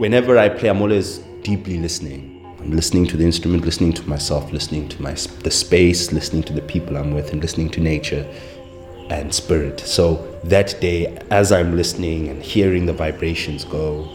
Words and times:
whenever 0.00 0.38
I 0.38 0.48
play, 0.48 0.70
I'm 0.70 0.80
always 0.80 1.18
deeply 1.42 1.78
listening. 1.78 2.42
I'm 2.58 2.70
listening 2.70 3.06
to 3.08 3.18
the 3.18 3.24
instrument, 3.24 3.66
listening 3.66 3.92
to 3.92 4.08
myself, 4.08 4.50
listening 4.50 4.88
to 4.88 5.02
my 5.02 5.12
the 5.12 5.50
space, 5.50 6.10
listening 6.10 6.42
to 6.44 6.54
the 6.54 6.62
people 6.62 6.96
I'm 6.96 7.12
with, 7.12 7.32
and 7.32 7.42
listening 7.42 7.68
to 7.70 7.80
nature 7.80 8.26
and 9.10 9.34
spirit. 9.34 9.78
So 9.80 10.38
that 10.44 10.80
day, 10.80 11.18
as 11.30 11.52
I'm 11.52 11.76
listening 11.76 12.28
and 12.28 12.42
hearing 12.42 12.86
the 12.86 12.94
vibrations 12.94 13.64
go, 13.64 14.08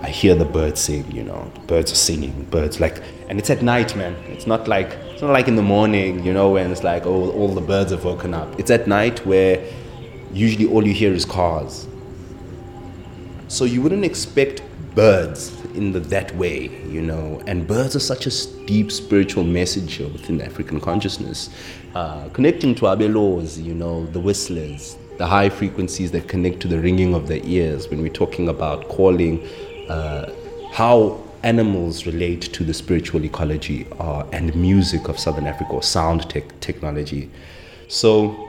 I 0.00 0.10
hear 0.10 0.36
the 0.36 0.44
birds 0.44 0.80
sing. 0.80 1.10
You 1.10 1.24
know, 1.24 1.50
the 1.54 1.66
birds 1.66 1.90
are 1.90 2.02
singing. 2.10 2.44
Birds 2.44 2.78
like, 2.78 3.02
and 3.28 3.36
it's 3.40 3.50
at 3.50 3.62
night, 3.62 3.96
man. 3.96 4.14
It's 4.28 4.46
not 4.46 4.68
like 4.68 4.90
it's 5.12 5.22
not 5.22 5.32
like 5.32 5.48
in 5.48 5.56
the 5.56 5.68
morning. 5.76 6.24
You 6.24 6.32
know, 6.32 6.50
when 6.50 6.70
it's 6.70 6.84
like 6.84 7.04
oh, 7.04 7.32
all 7.32 7.48
the 7.48 7.60
birds 7.60 7.90
have 7.90 8.04
woken 8.04 8.32
up. 8.32 8.60
It's 8.60 8.70
at 8.70 8.86
night 8.86 9.26
where 9.26 9.60
usually 10.32 10.66
all 10.66 10.86
you 10.86 10.94
hear 10.94 11.12
is 11.12 11.24
cars. 11.24 11.88
So 13.48 13.64
you 13.64 13.82
wouldn't 13.82 14.04
expect 14.04 14.62
birds 14.94 15.52
in 15.74 15.92
the, 15.92 16.00
that 16.00 16.34
way, 16.36 16.68
you 16.86 17.00
know. 17.00 17.42
And 17.46 17.66
birds 17.66 17.94
are 17.96 18.00
such 18.00 18.26
a 18.26 18.64
deep 18.66 18.90
spiritual 18.90 19.44
message 19.44 19.98
within 19.98 20.40
African 20.40 20.80
consciousness, 20.80 21.50
uh, 21.94 22.28
connecting 22.30 22.74
to 22.76 22.88
Abe 22.88 23.14
laws, 23.14 23.58
you 23.58 23.74
know, 23.74 24.06
the 24.06 24.20
whistlers, 24.20 24.96
the 25.18 25.26
high 25.26 25.48
frequencies 25.48 26.10
that 26.12 26.28
connect 26.28 26.60
to 26.60 26.68
the 26.68 26.78
ringing 26.78 27.14
of 27.14 27.28
the 27.28 27.44
ears 27.46 27.88
when 27.88 28.00
we're 28.02 28.12
talking 28.12 28.48
about 28.48 28.88
calling, 28.88 29.46
uh, 29.88 30.32
how 30.72 31.22
animals 31.42 32.06
relate 32.06 32.42
to 32.42 32.64
the 32.64 32.74
spiritual 32.74 33.24
ecology 33.24 33.86
uh, 33.98 34.24
and 34.32 34.54
music 34.54 35.08
of 35.08 35.18
Southern 35.18 35.46
Africa 35.46 35.72
or 35.72 35.82
sound 35.82 36.28
tech 36.28 36.58
technology. 36.60 37.30
So 37.88 38.48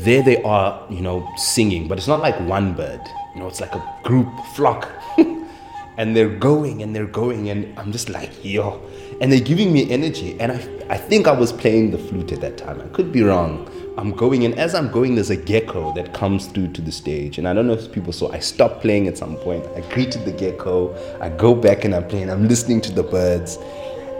there 0.00 0.22
they 0.22 0.42
are, 0.42 0.84
you 0.90 1.00
know, 1.00 1.28
singing, 1.36 1.88
but 1.88 1.98
it's 1.98 2.08
not 2.08 2.20
like 2.20 2.38
one 2.40 2.74
bird. 2.74 3.00
You 3.34 3.40
know, 3.40 3.48
it's 3.48 3.60
like 3.60 3.74
a 3.74 3.98
group, 4.02 4.28
flock. 4.54 4.88
and 5.96 6.16
they're 6.16 6.28
going 6.28 6.82
and 6.82 6.94
they're 6.94 7.06
going, 7.06 7.50
and 7.50 7.78
I'm 7.78 7.92
just 7.92 8.08
like, 8.08 8.44
yo. 8.44 8.80
And 9.20 9.30
they're 9.30 9.40
giving 9.40 9.72
me 9.72 9.90
energy. 9.90 10.38
And 10.40 10.52
I, 10.52 10.94
I 10.94 10.96
think 10.96 11.28
I 11.28 11.32
was 11.32 11.52
playing 11.52 11.90
the 11.90 11.98
flute 11.98 12.32
at 12.32 12.40
that 12.40 12.56
time. 12.58 12.80
I 12.80 12.88
could 12.88 13.12
be 13.12 13.22
wrong. 13.22 13.68
I'm 13.98 14.12
going, 14.12 14.44
and 14.44 14.58
as 14.58 14.74
I'm 14.74 14.90
going, 14.90 15.14
there's 15.14 15.30
a 15.30 15.36
gecko 15.36 15.92
that 15.94 16.14
comes 16.14 16.46
through 16.46 16.72
to 16.72 16.80
the 16.80 16.90
stage. 16.90 17.38
And 17.38 17.46
I 17.46 17.52
don't 17.52 17.66
know 17.66 17.74
if 17.74 17.92
people 17.92 18.12
saw, 18.12 18.32
I 18.32 18.38
stopped 18.38 18.80
playing 18.80 19.06
at 19.06 19.18
some 19.18 19.36
point. 19.36 19.66
I 19.76 19.80
greeted 19.92 20.24
the 20.24 20.32
gecko. 20.32 20.94
I 21.20 21.28
go 21.28 21.54
back 21.54 21.84
and 21.84 21.94
I'm 21.94 22.08
playing. 22.08 22.30
I'm 22.30 22.48
listening 22.48 22.80
to 22.82 22.92
the 22.92 23.02
birds. 23.02 23.58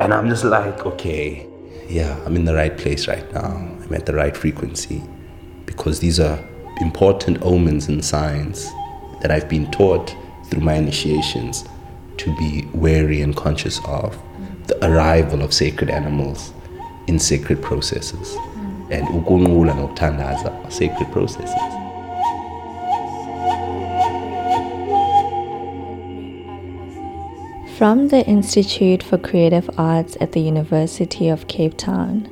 And 0.00 0.12
I'm 0.12 0.28
just 0.28 0.44
like, 0.44 0.84
okay, 0.84 1.48
yeah, 1.88 2.22
I'm 2.26 2.36
in 2.36 2.44
the 2.44 2.54
right 2.54 2.76
place 2.76 3.08
right 3.08 3.30
now. 3.32 3.46
I'm 3.82 3.92
at 3.94 4.06
the 4.06 4.14
right 4.14 4.36
frequency 4.36 5.02
because 5.64 6.00
these 6.00 6.20
are 6.20 6.38
important 6.80 7.40
omens 7.42 7.88
and 7.88 8.04
signs 8.04 8.70
that 9.20 9.30
I've 9.30 9.48
been 9.48 9.70
taught 9.70 10.14
through 10.52 10.60
my 10.60 10.74
initiations 10.74 11.64
to 12.18 12.36
be 12.36 12.68
wary 12.74 13.22
and 13.22 13.34
conscious 13.34 13.80
of 13.86 14.22
the 14.66 14.76
arrival 14.84 15.40
of 15.40 15.50
sacred 15.50 15.88
animals 15.88 16.52
in 17.06 17.18
sacred 17.18 17.62
processes. 17.62 18.36
And 18.90 19.06
ukunqula 19.08 19.72
nokuthandaza 19.72 20.64
are 20.64 20.70
sacred 20.70 21.10
processes. 21.10 21.48
From 27.78 28.08
the 28.08 28.22
Institute 28.26 29.02
for 29.02 29.16
Creative 29.16 29.70
Arts 29.78 30.18
at 30.20 30.32
the 30.32 30.40
University 30.40 31.30
of 31.30 31.48
Cape 31.48 31.78
Town, 31.78 32.28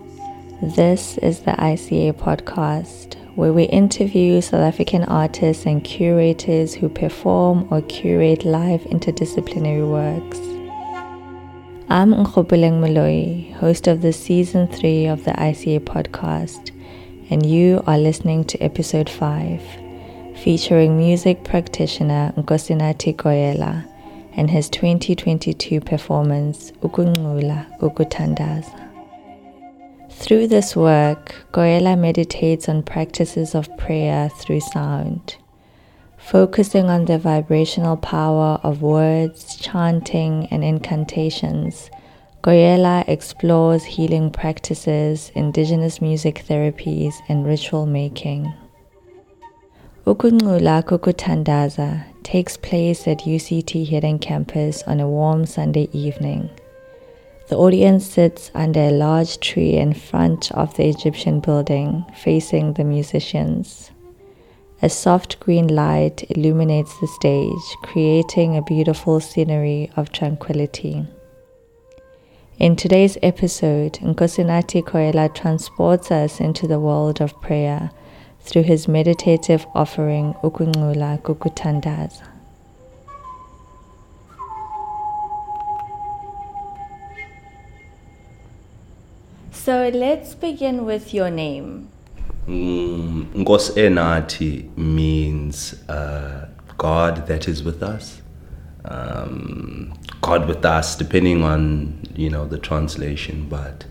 this 0.60 1.16
is 1.18 1.40
the 1.40 1.52
ICA 1.52 2.12
podcast 2.12 3.19
where 3.40 3.54
we 3.54 3.64
interview 3.64 4.38
South 4.38 4.60
African 4.60 5.02
artists 5.04 5.64
and 5.64 5.82
curators 5.82 6.74
who 6.74 6.90
perform 6.90 7.66
or 7.70 7.80
curate 7.80 8.44
live 8.44 8.82
interdisciplinary 8.82 9.90
works. 9.90 10.38
I'm 11.88 12.12
Nkgopoleng 12.12 12.80
Moloi, 12.82 13.54
host 13.54 13.86
of 13.86 14.02
the 14.02 14.12
season 14.12 14.68
3 14.68 15.06
of 15.06 15.24
the 15.24 15.30
ICA 15.30 15.80
podcast, 15.80 16.70
and 17.30 17.46
you 17.46 17.82
are 17.86 17.96
listening 17.96 18.44
to 18.44 18.62
episode 18.62 19.08
5, 19.08 19.62
featuring 20.36 20.98
music 20.98 21.42
practitioner 21.42 22.34
Nkosenathi 22.36 23.16
Koela 23.16 23.86
and 24.36 24.50
his 24.50 24.68
2022 24.68 25.80
performance 25.80 26.72
Ukunqula 26.82 27.78
Ukuthandaza. 27.78 28.89
Through 30.20 30.48
this 30.48 30.76
work, 30.76 31.34
Koela 31.50 31.98
meditates 31.98 32.68
on 32.68 32.82
practices 32.82 33.54
of 33.54 33.74
prayer 33.78 34.28
through 34.28 34.60
sound, 34.60 35.36
focusing 36.18 36.90
on 36.90 37.06
the 37.06 37.18
vibrational 37.18 37.96
power 37.96 38.60
of 38.62 38.82
words, 38.82 39.56
chanting, 39.56 40.46
and 40.50 40.62
incantations. 40.62 41.90
Koela 42.42 43.02
explores 43.08 43.82
healing 43.84 44.30
practices, 44.30 45.32
indigenous 45.34 46.02
music 46.02 46.44
therapies, 46.46 47.14
and 47.30 47.46
ritual 47.46 47.86
making. 47.86 48.52
Ukunqula 50.06 50.84
Kukuthandaza 50.84 52.04
takes 52.22 52.58
place 52.58 53.08
at 53.08 53.20
UCT 53.20 53.88
Hiddingh 53.88 54.20
Campus 54.20 54.82
on 54.82 55.00
a 55.00 55.08
warm 55.08 55.46
Sunday 55.46 55.88
evening. 55.94 56.50
The 57.50 57.56
audience 57.56 58.06
sits 58.06 58.52
under 58.54 58.78
a 58.78 58.92
large 58.92 59.40
tree 59.40 59.74
in 59.74 59.92
front 59.92 60.52
of 60.52 60.76
the 60.76 60.88
Egyptian 60.88 61.40
building, 61.40 62.04
facing 62.14 62.74
the 62.74 62.84
musicians. 62.84 63.90
A 64.82 64.88
soft 64.88 65.40
green 65.40 65.66
light 65.66 66.30
illuminates 66.30 66.96
the 67.00 67.08
stage, 67.08 67.76
creating 67.82 68.56
a 68.56 68.62
beautiful 68.62 69.18
scenery 69.18 69.90
of 69.96 70.12
tranquility. 70.12 71.04
In 72.60 72.76
today's 72.76 73.18
episode, 73.20 73.94
Nkosenathi 73.94 74.84
Koela 74.84 75.34
transports 75.34 76.12
us 76.12 76.38
into 76.38 76.68
the 76.68 76.78
world 76.78 77.20
of 77.20 77.40
prayer 77.40 77.90
through 78.38 78.62
his 78.62 78.86
meditative 78.86 79.66
offering 79.74 80.34
Ukunqula 80.44 81.20
Kukuthandaza. 81.22 82.29
So 89.62 89.90
let's 89.92 90.34
begin 90.34 90.86
with 90.86 91.12
your 91.12 91.28
name. 91.28 91.90
Mm, 92.46 93.26
Nkos 93.34 93.76
Enati 93.76 94.74
means 94.74 95.74
uh, 95.86 96.48
God 96.78 97.26
that 97.26 97.46
is 97.46 97.62
with 97.62 97.82
us. 97.82 98.22
Um, 98.86 99.92
God 100.22 100.48
with 100.48 100.64
us, 100.64 100.96
depending 100.96 101.42
on 101.44 102.04
you 102.16 102.30
know 102.30 102.46
the 102.46 102.56
translation, 102.56 103.48
but 103.50 103.84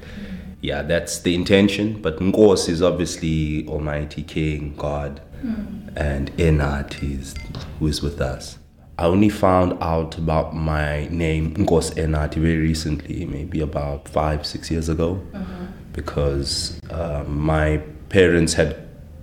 yeah, 0.62 0.82
that's 0.82 1.20
the 1.20 1.36
intention. 1.36 2.02
But 2.02 2.18
Ngos 2.18 2.68
is 2.68 2.82
obviously 2.82 3.68
Almighty 3.68 4.24
King, 4.24 4.74
God, 4.76 5.22
mm. 5.44 5.96
and 5.96 6.36
Enati 6.38 7.20
is 7.20 7.36
who 7.78 7.86
is 7.86 8.02
with 8.02 8.20
us. 8.22 8.59
I 9.00 9.06
only 9.06 9.30
found 9.30 9.78
out 9.80 10.18
about 10.18 10.54
my 10.54 11.08
name 11.08 11.54
Nkos 11.56 11.94
Enati 11.94 12.36
very 12.36 12.58
recently, 12.58 13.26
maybe 13.26 13.62
about 13.62 14.10
five, 14.10 14.46
six 14.46 14.70
years 14.70 14.90
ago, 14.90 15.26
uh-huh. 15.34 15.68
because 15.94 16.82
uh, 16.90 17.24
my 17.26 17.78
parents 18.10 18.56
had 18.56 18.76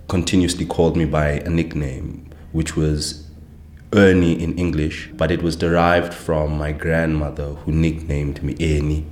continuously 0.07 0.65
called 0.65 0.97
me 0.97 1.05
by 1.05 1.27
a 1.45 1.49
nickname, 1.51 2.27
which 2.53 2.75
was 2.75 3.29
Ernie 3.93 4.41
in 4.41 4.57
English, 4.57 5.11
but 5.13 5.29
it 5.29 5.43
was 5.43 5.55
derived 5.55 6.11
from 6.11 6.57
my 6.57 6.71
grandmother 6.71 7.53
who 7.53 7.71
nicknamed 7.71 8.41
me 8.41 8.55
Eni, 8.55 9.05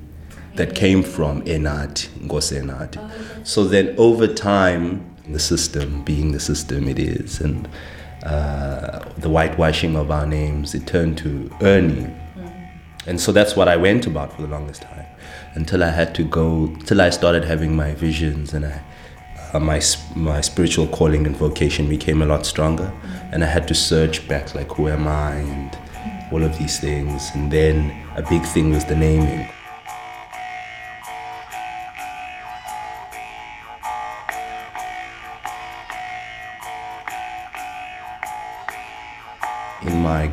that 0.56 0.74
came 0.74 1.04
from 1.04 1.44
Enati, 1.44 2.08
Nkos 2.26 2.52
Enati. 2.60 2.98
Oh, 2.98 3.44
so 3.44 3.66
then 3.66 3.94
over 4.00 4.26
time, 4.26 5.16
the 5.30 5.40
system 5.40 6.04
being 6.04 6.32
the 6.32 6.40
system 6.40 6.88
it 6.88 6.98
is, 6.98 7.40
and 7.40 7.70
uh, 8.26 9.08
the 9.18 9.30
whitewashing 9.30 9.96
of 9.96 10.12
our 10.12 10.26
names, 10.26 10.74
it 10.74 10.88
turned 10.88 11.18
to 11.20 11.50
Ernie. 11.62 12.14
And 13.08 13.22
so 13.22 13.32
that's 13.32 13.56
what 13.56 13.68
I 13.68 13.78
went 13.78 14.08
about 14.08 14.34
for 14.34 14.42
the 14.42 14.48
longest 14.48 14.82
time 14.82 15.06
until 15.54 15.84
I 15.84 15.90
had 15.90 16.16
to 16.16 16.24
go, 16.24 16.76
till 16.86 17.02
I 17.02 17.12
started 17.12 17.46
having 17.46 17.76
my 17.76 17.94
visions 17.94 18.54
and 18.54 18.66
I, 18.66 18.82
uh, 19.54 19.60
my, 19.60 19.80
my 20.16 20.42
spiritual 20.42 20.88
calling 20.88 21.26
and 21.28 21.36
vocation 21.38 21.88
became 21.88 22.22
a 22.22 22.26
lot 22.26 22.46
stronger. 22.46 22.92
And 23.32 23.44
I 23.44 23.48
had 23.48 23.68
to 23.68 23.76
search 23.76 24.28
back, 24.28 24.56
like, 24.56 24.72
who 24.72 24.90
am 24.90 25.08
I? 25.08 25.36
And 25.36 25.78
all 26.32 26.44
of 26.44 26.58
these 26.58 26.80
things. 26.80 27.30
And 27.36 27.52
then 27.52 27.92
a 28.16 28.22
big 28.24 28.44
thing 28.44 28.72
was 28.72 28.86
the 28.86 28.96
naming. 28.96 29.48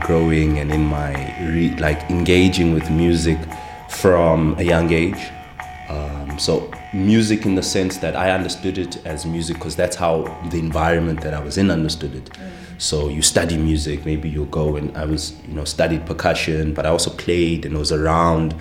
Growing 0.03 0.59
and 0.59 0.73
in 0.73 0.85
my 0.85 1.13
re- 1.47 1.77
like 1.77 2.11
engaging 2.11 2.75
with 2.75 2.91
music 2.91 3.39
from 3.89 4.59
a 4.59 4.63
young 4.63 4.93
age. 4.93 5.31
Um, 5.89 6.39
so 6.39 6.71
music 6.93 7.47
in 7.47 7.55
the 7.55 7.63
sense 7.63 7.99
that 7.99 8.17
I 8.17 8.31
understood 8.31 8.79
it 8.79 9.05
as 9.07 9.25
music 9.25 9.57
because 9.57 9.77
that's 9.77 9.97
how 9.97 10.25
the 10.51 10.59
environment 10.59 11.21
that 11.21 11.35
I 11.35 11.41
was 11.41 11.59
in 11.59 11.71
understood 11.71 12.15
it. 12.15 12.31
So 12.79 13.09
you 13.09 13.23
study 13.23 13.57
music, 13.57 14.05
maybe 14.05 14.29
you'll 14.29 14.47
go 14.47 14.77
and 14.77 14.97
I 14.97 15.05
was, 15.05 15.39
you 15.47 15.55
know, 15.55 15.65
studied 15.65 16.05
percussion, 16.05 16.75
but 16.75 16.85
I 16.85 16.89
also 16.89 17.11
played 17.11 17.65
and 17.65 17.79
was 17.79 17.93
around 17.93 18.57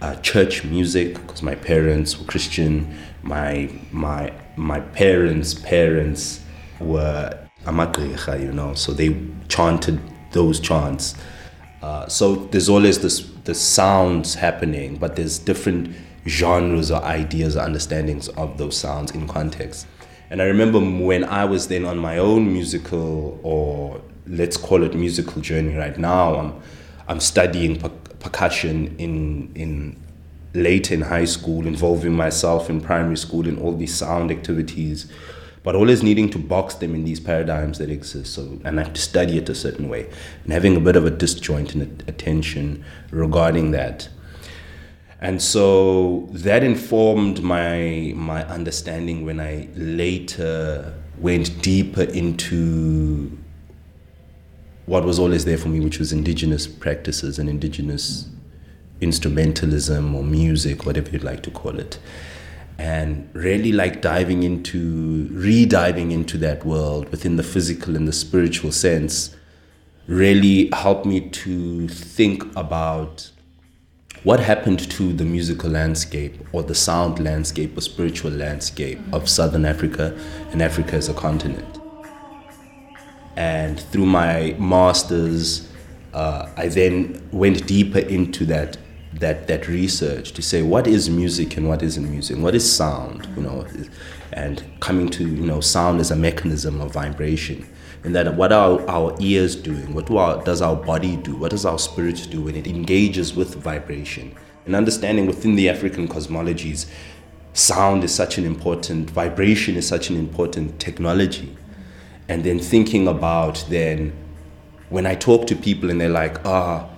uh, 0.00 0.14
church 0.16 0.64
music 0.64 1.14
because 1.14 1.42
my 1.42 1.54
parents 1.54 2.18
were 2.18 2.26
Christian. 2.26 2.96
My 3.22 3.70
my 3.90 4.32
my 4.56 4.80
parents' 4.80 5.54
parents 5.54 6.40
were 6.78 7.36
amagqirha, 7.64 8.40
you 8.40 8.52
know, 8.52 8.74
so 8.74 8.92
they 8.92 9.16
chanted 9.48 9.98
those 10.34 10.60
chants. 10.60 11.14
Uh, 11.82 12.06
so 12.08 12.36
there's 12.50 12.68
always 12.68 12.98
this 13.00 13.30
the 13.44 13.54
sounds 13.54 14.34
happening, 14.34 14.96
but 14.96 15.16
there's 15.16 15.38
different 15.38 15.94
genres 16.26 16.90
or 16.90 17.02
ideas 17.02 17.56
or 17.56 17.60
understandings 17.60 18.28
of 18.30 18.56
those 18.58 18.76
sounds 18.76 19.10
in 19.12 19.26
context. 19.28 19.86
And 20.30 20.40
I 20.40 20.46
remember 20.46 20.80
when 20.80 21.24
I 21.24 21.44
was 21.44 21.68
then 21.68 21.84
on 21.84 21.98
my 21.98 22.18
own 22.18 22.52
musical 22.52 23.38
or 23.42 24.00
let's 24.26 24.56
call 24.56 24.82
it 24.82 24.94
musical 24.94 25.42
journey 25.42 25.74
right 25.76 25.98
now, 25.98 26.36
I'm 26.36 26.62
I'm 27.08 27.20
studying 27.20 27.78
per- 27.78 27.90
percussion 28.18 28.96
in 28.98 29.52
in 29.54 30.02
late 30.54 30.90
in 30.90 31.02
high 31.02 31.26
school, 31.26 31.66
involving 31.66 32.14
myself 32.14 32.70
in 32.70 32.80
primary 32.80 33.16
school 33.16 33.46
in 33.46 33.58
all 33.58 33.76
these 33.76 33.94
sound 33.94 34.30
activities 34.30 35.12
but 35.64 35.74
always 35.74 36.02
needing 36.02 36.28
to 36.28 36.38
box 36.38 36.74
them 36.74 36.94
in 36.94 37.04
these 37.04 37.18
paradigms 37.18 37.78
that 37.78 37.90
exist. 37.90 38.34
So, 38.34 38.60
and 38.64 38.78
I 38.78 38.84
have 38.84 38.92
to 38.92 39.00
study 39.00 39.38
it 39.38 39.48
a 39.48 39.54
certain 39.54 39.88
way, 39.88 40.08
and 40.44 40.52
having 40.52 40.76
a 40.76 40.80
bit 40.80 40.94
of 40.94 41.04
a 41.04 41.10
disjoint 41.10 41.74
and 41.74 42.04
attention 42.06 42.84
regarding 43.10 43.72
that. 43.72 44.08
And 45.20 45.40
so 45.40 46.28
that 46.32 46.62
informed 46.62 47.42
my 47.42 48.12
my 48.14 48.44
understanding 48.44 49.24
when 49.24 49.40
I 49.40 49.68
later 49.74 50.94
went 51.18 51.62
deeper 51.62 52.02
into 52.02 53.38
what 54.84 55.04
was 55.04 55.18
always 55.18 55.46
there 55.46 55.56
for 55.56 55.68
me, 55.68 55.80
which 55.80 55.98
was 55.98 56.12
indigenous 56.12 56.66
practices 56.66 57.38
and 57.38 57.48
indigenous 57.48 58.28
instrumentalism 59.00 60.14
or 60.14 60.22
music, 60.22 60.84
whatever 60.84 61.08
you'd 61.10 61.24
like 61.24 61.42
to 61.44 61.50
call 61.50 61.78
it 61.78 61.98
and 62.78 63.28
really 63.34 63.72
like 63.72 64.02
diving 64.02 64.42
into 64.42 65.28
re-diving 65.30 66.10
into 66.10 66.36
that 66.38 66.64
world 66.64 67.08
within 67.10 67.36
the 67.36 67.42
physical 67.42 67.96
and 67.96 68.08
the 68.08 68.12
spiritual 68.12 68.72
sense 68.72 69.34
really 70.06 70.68
helped 70.72 71.06
me 71.06 71.20
to 71.30 71.88
think 71.88 72.44
about 72.56 73.30
what 74.24 74.40
happened 74.40 74.90
to 74.90 75.12
the 75.12 75.24
musical 75.24 75.70
landscape 75.70 76.34
or 76.52 76.62
the 76.62 76.74
sound 76.74 77.18
landscape 77.18 77.76
or 77.76 77.80
spiritual 77.80 78.30
landscape 78.30 78.98
of 79.12 79.28
southern 79.28 79.64
africa 79.64 80.18
and 80.50 80.60
africa 80.60 80.96
as 80.96 81.08
a 81.08 81.14
continent. 81.14 81.78
And 83.36 83.78
through 83.78 84.06
my 84.06 84.56
masters 84.58 85.68
uh, 86.12 86.48
i 86.56 86.68
then 86.68 87.28
went 87.32 87.66
deeper 87.66 87.98
into 87.98 88.44
that 88.46 88.76
that 89.20 89.46
that 89.46 89.68
research 89.68 90.32
to 90.32 90.42
say 90.42 90.62
what 90.62 90.86
is 90.86 91.08
music 91.08 91.56
and 91.56 91.68
what 91.68 91.82
isn't 91.82 92.10
music, 92.10 92.38
what 92.38 92.54
is 92.54 92.70
sound, 92.70 93.28
you 93.36 93.42
know, 93.42 93.66
and 94.32 94.64
coming 94.80 95.08
to 95.08 95.24
you 95.26 95.46
know 95.46 95.60
sound 95.60 96.00
as 96.00 96.10
a 96.10 96.16
mechanism 96.16 96.80
of 96.80 96.92
vibration, 96.92 97.66
and 98.02 98.14
that 98.14 98.34
what 98.34 98.52
are 98.52 98.80
our 98.88 99.14
ears 99.20 99.54
doing, 99.54 99.94
what 99.94 100.06
do 100.06 100.16
our, 100.16 100.42
does 100.44 100.60
our 100.60 100.76
body 100.76 101.16
do, 101.16 101.36
what 101.36 101.50
does 101.50 101.64
our 101.64 101.78
spirit 101.78 102.26
do 102.30 102.42
when 102.42 102.56
it 102.56 102.66
engages 102.66 103.34
with 103.34 103.54
vibration, 103.54 104.34
and 104.66 104.74
understanding 104.74 105.26
within 105.26 105.54
the 105.54 105.68
African 105.68 106.08
cosmologies, 106.08 106.90
sound 107.52 108.02
is 108.02 108.12
such 108.12 108.36
an 108.36 108.44
important 108.44 109.10
vibration 109.10 109.76
is 109.76 109.86
such 109.86 110.10
an 110.10 110.16
important 110.16 110.80
technology, 110.80 111.56
and 112.28 112.42
then 112.42 112.58
thinking 112.58 113.06
about 113.06 113.64
then 113.68 114.12
when 114.90 115.06
I 115.06 115.14
talk 115.14 115.46
to 115.46 115.56
people 115.56 115.90
and 115.90 116.00
they're 116.00 116.08
like 116.08 116.44
ah 116.44 116.88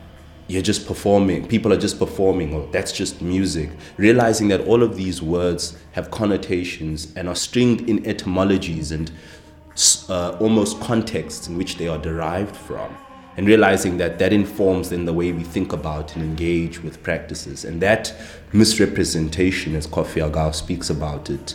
you're 0.49 0.63
just 0.63 0.87
performing, 0.87 1.47
people 1.47 1.73
are 1.73 1.79
just 1.79 1.99
performing, 1.99 2.55
or 2.55 2.67
that's 2.71 2.93
just 2.93 3.21
music. 3.21 3.71
Realizing 3.97 4.49
that 4.49 4.61
all 4.63 4.83
of 4.83 4.97
these 4.97 5.21
words 5.21 5.77
have 5.93 6.11
connotations 6.11 7.13
and 7.17 7.29
are 7.29 7.35
stringed 7.35 7.89
in 7.89 8.07
etymologies 8.07 8.93
and 8.93 9.11
uh, 10.09 10.37
almost 10.41 10.81
contexts 10.81 11.49
in 11.49 11.59
which 11.59 11.77
they 11.77 11.89
are 11.89 11.99
derived 11.99 12.55
from. 12.55 12.97
And 13.37 13.47
realizing 13.47 13.99
that 13.99 14.19
that 14.19 14.33
informs 14.33 14.91
then 14.91 15.05
the 15.05 15.13
way 15.13 15.33
we 15.33 15.43
think 15.43 15.73
about 15.73 16.15
and 16.15 16.25
engage 16.25 16.83
with 16.83 17.03
practices. 17.03 17.65
And 17.65 17.83
that 17.83 18.15
misrepresentation, 18.53 19.75
as 19.75 19.87
Kofi 19.87 20.27
Agawu 20.27 20.55
speaks 20.55 20.89
about 20.89 21.29
it, 21.29 21.55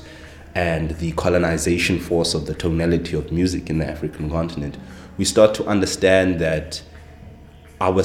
and 0.54 0.92
the 0.98 1.14
colonization 1.14 1.98
force 1.98 2.34
of 2.34 2.46
the 2.46 2.54
tonality 2.54 3.16
of 3.16 3.32
music 3.32 3.70
in 3.70 3.80
the 3.80 3.88
African 3.88 4.30
continent, 4.30 4.78
we 5.18 5.26
start 5.26 5.56
to 5.56 5.66
understand 5.66 6.40
that 6.40 6.84
our 7.80 8.04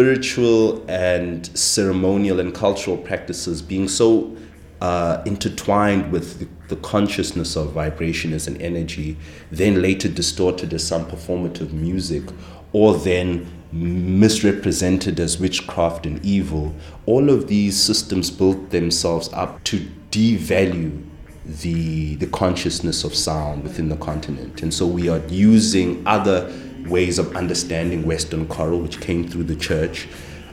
spiritual 0.00 0.82
and 0.88 1.46
ceremonial 1.54 2.40
and 2.40 2.54
cultural 2.54 2.96
practices 2.96 3.60
being 3.60 3.86
so 3.86 4.34
uh, 4.80 5.22
intertwined 5.26 6.10
with 6.10 6.38
the, 6.38 6.74
the, 6.74 6.80
consciousness 6.80 7.54
of 7.54 7.72
vibration 7.72 8.32
as 8.32 8.48
an 8.48 8.58
energy, 8.62 9.14
then 9.50 9.82
later 9.82 10.08
distorted 10.08 10.72
as 10.72 10.88
some 10.88 11.04
performative 11.04 11.70
music, 11.72 12.22
or 12.72 12.94
then 12.96 13.46
misrepresented 13.72 15.20
as 15.20 15.38
witchcraft 15.38 16.06
and 16.06 16.24
evil, 16.24 16.74
all 17.04 17.28
of 17.28 17.46
these 17.48 17.78
systems 17.78 18.30
built 18.30 18.70
themselves 18.70 19.28
up 19.34 19.62
to 19.64 19.86
devalue 20.10 21.04
the, 21.44 22.14
the 22.14 22.26
consciousness 22.28 23.04
of 23.04 23.14
sound 23.14 23.64
within 23.64 23.90
the 23.90 23.96
continent. 23.96 24.62
And 24.62 24.72
so 24.72 24.86
we 24.86 25.10
are 25.10 25.20
using 25.28 26.02
other 26.06 26.50
ways 26.86 27.18
of 27.18 27.36
understanding 27.36 28.04
Western 28.04 28.46
choral, 28.46 28.80
which 28.80 29.00
came 29.00 29.28
through 29.28 29.44
the 29.44 29.56
church, 29.56 30.08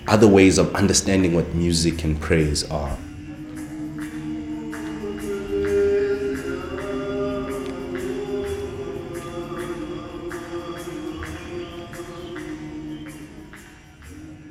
other 0.07 0.27
ways 0.27 0.57
of 0.57 0.73
understanding 0.75 1.33
what 1.33 1.53
music 1.53 2.03
and 2.03 2.19
praise 2.19 2.63
are. 2.69 2.97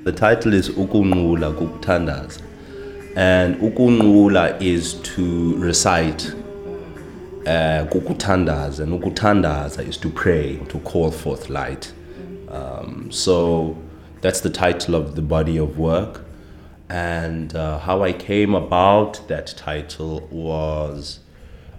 The 0.04 0.12
title 0.12 0.54
is 0.54 0.68
Ukunqula 0.68 1.52
Kukuthandaza. 1.58 2.40
And 3.16 3.56
Ukunqula 3.56 4.62
is 4.62 4.94
to 4.94 5.56
recite 5.56 6.32
kukuthandaza 7.46 8.82
and 8.82 8.92
ukuthandaza 8.92 9.86
is 9.86 9.96
to 9.96 10.10
pray 10.10 10.56
to 10.68 10.78
call 10.80 11.10
forth 11.10 11.48
light. 11.48 11.92
Um, 12.48 13.10
so 13.10 13.76
that's 14.20 14.40
the 14.40 14.50
title 14.50 14.94
of 14.94 15.14
the 15.14 15.22
body 15.22 15.56
of 15.56 15.78
work. 15.78 16.22
And 16.88 17.54
uh, 17.54 17.80
how 17.80 18.02
i 18.02 18.12
came 18.12 18.54
about 18.54 19.26
that 19.26 19.48
title 19.56 20.20
was 20.30 21.18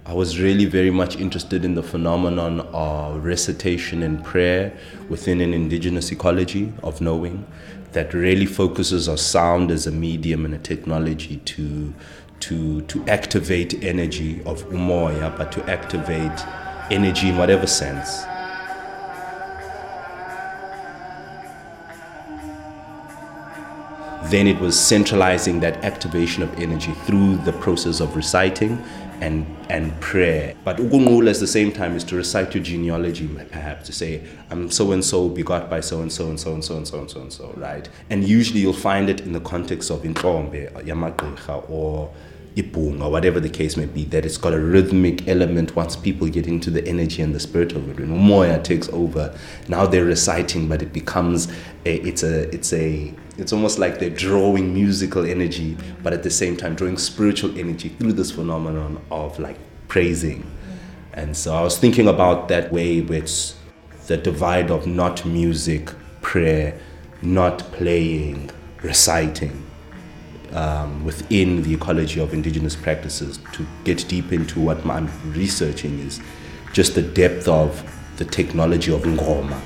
i 0.04 0.12
was 0.12 0.38
really 0.38 0.66
very 0.66 0.90
much 0.90 1.16
interested 1.16 1.64
in 1.64 1.74
the 1.74 1.82
phenomenon 1.82 2.60
of 2.74 3.24
recitation 3.24 4.02
and 4.02 4.22
prayer 4.22 4.70
within 5.08 5.40
an 5.40 5.54
indigenous 5.54 6.12
ecology 6.12 6.74
of 6.82 7.00
knowing 7.00 7.46
that 7.92 8.12
really 8.12 8.44
focuses 8.44 9.08
on 9.08 9.16
sound 9.16 9.70
as 9.70 9.86
a 9.86 9.90
medium 9.90 10.44
and 10.44 10.54
a 10.54 10.58
technology 10.58 11.38
to 11.38 11.94
to, 12.40 12.82
to 12.82 13.04
activate 13.06 13.82
energy 13.82 14.42
of 14.44 14.64
umoya, 14.68 15.36
but 15.36 15.52
to 15.52 15.70
activate 15.70 16.44
energy 16.90 17.28
in 17.28 17.36
whatever 17.36 17.66
sense. 17.66 18.24
Then 24.30 24.46
it 24.46 24.60
was 24.60 24.78
centralizing 24.78 25.60
that 25.60 25.82
activation 25.84 26.42
of 26.42 26.52
energy 26.58 26.92
through 27.06 27.36
the 27.38 27.52
process 27.52 28.00
of 28.00 28.14
reciting 28.14 28.82
and, 29.20 29.46
and 29.70 29.98
prayer. 30.00 30.54
But 30.64 30.76
ugunqula 30.76 31.30
at 31.30 31.40
the 31.40 31.46
same 31.46 31.72
time 31.72 31.96
is 31.96 32.04
to 32.04 32.16
recite 32.16 32.54
your 32.54 32.62
genealogy, 32.62 33.26
perhaps, 33.50 33.86
to 33.86 33.92
say, 33.92 34.22
I'm 34.50 34.70
so 34.70 34.92
and 34.92 35.04
so 35.04 35.28
begot 35.28 35.70
by 35.70 35.80
so 35.80 36.02
and 36.02 36.12
so 36.12 36.28
and 36.28 36.38
so 36.38 36.52
and 36.52 36.64
so 36.64 36.76
and 36.76 36.86
so 36.86 36.98
and 36.98 37.10
so 37.10 37.20
and 37.22 37.32
so, 37.32 37.54
right? 37.56 37.88
And 38.10 38.22
usually 38.22 38.60
you'll 38.60 38.72
find 38.72 39.08
it 39.08 39.22
in 39.22 39.32
the 39.32 39.40
context 39.40 39.90
of 39.90 40.02
intlombe, 40.02 40.70
yamagqirha, 40.84 41.68
or 41.70 42.12
ibunga, 42.62 43.10
whatever 43.10 43.40
the 43.40 43.48
case 43.48 43.76
may 43.76 43.86
be, 43.86 44.04
that 44.06 44.24
it's 44.26 44.36
got 44.36 44.52
a 44.52 44.58
rhythmic 44.58 45.26
element 45.28 45.76
once 45.76 45.96
people 45.96 46.28
get 46.28 46.46
into 46.46 46.70
the 46.70 46.86
energy 46.86 47.22
and 47.22 47.34
the 47.34 47.40
spirit 47.40 47.72
of 47.72 47.88
it. 47.88 48.00
When 48.00 48.10
Umoya 48.10 48.62
takes 48.62 48.88
over, 48.90 49.36
now 49.68 49.86
they're 49.86 50.04
reciting, 50.04 50.68
but 50.68 50.82
it 50.82 50.92
becomes 50.92 51.48
a, 51.86 51.96
it's 52.06 52.22
a, 52.22 52.52
it's 52.54 52.72
a, 52.72 53.12
it's 53.36 53.52
almost 53.52 53.78
like 53.78 53.98
they're 53.98 54.10
drawing 54.10 54.74
musical 54.74 55.24
energy, 55.24 55.76
but 56.02 56.12
at 56.12 56.22
the 56.22 56.30
same 56.30 56.56
time 56.56 56.74
drawing 56.74 56.98
spiritual 56.98 57.56
energy 57.58 57.90
through 57.90 58.12
this 58.12 58.32
phenomenon 58.32 59.00
of 59.10 59.38
like 59.38 59.56
praising. 59.86 60.50
And 61.12 61.36
so 61.36 61.54
I 61.54 61.62
was 61.62 61.78
thinking 61.78 62.08
about 62.08 62.48
that 62.48 62.72
way 62.72 63.00
with 63.00 63.54
the 64.06 64.16
divide 64.16 64.70
of 64.70 64.86
not 64.86 65.24
music, 65.24 65.90
prayer, 66.20 66.78
not 67.22 67.58
playing, 67.72 68.50
reciting 68.82 69.67
um, 70.52 71.04
within 71.04 71.62
the 71.62 71.74
ecology 71.74 72.20
of 72.20 72.32
indigenous 72.32 72.76
practices 72.76 73.38
to 73.52 73.66
get 73.84 74.06
deep 74.08 74.32
into 74.32 74.60
what 74.60 74.84
I'm 74.86 75.08
researching 75.32 75.98
is 76.00 76.20
just 76.72 76.94
the 76.94 77.02
depth 77.02 77.48
of 77.48 77.82
the 78.16 78.24
technology 78.24 78.92
of 78.92 79.02
ngoma. 79.02 79.60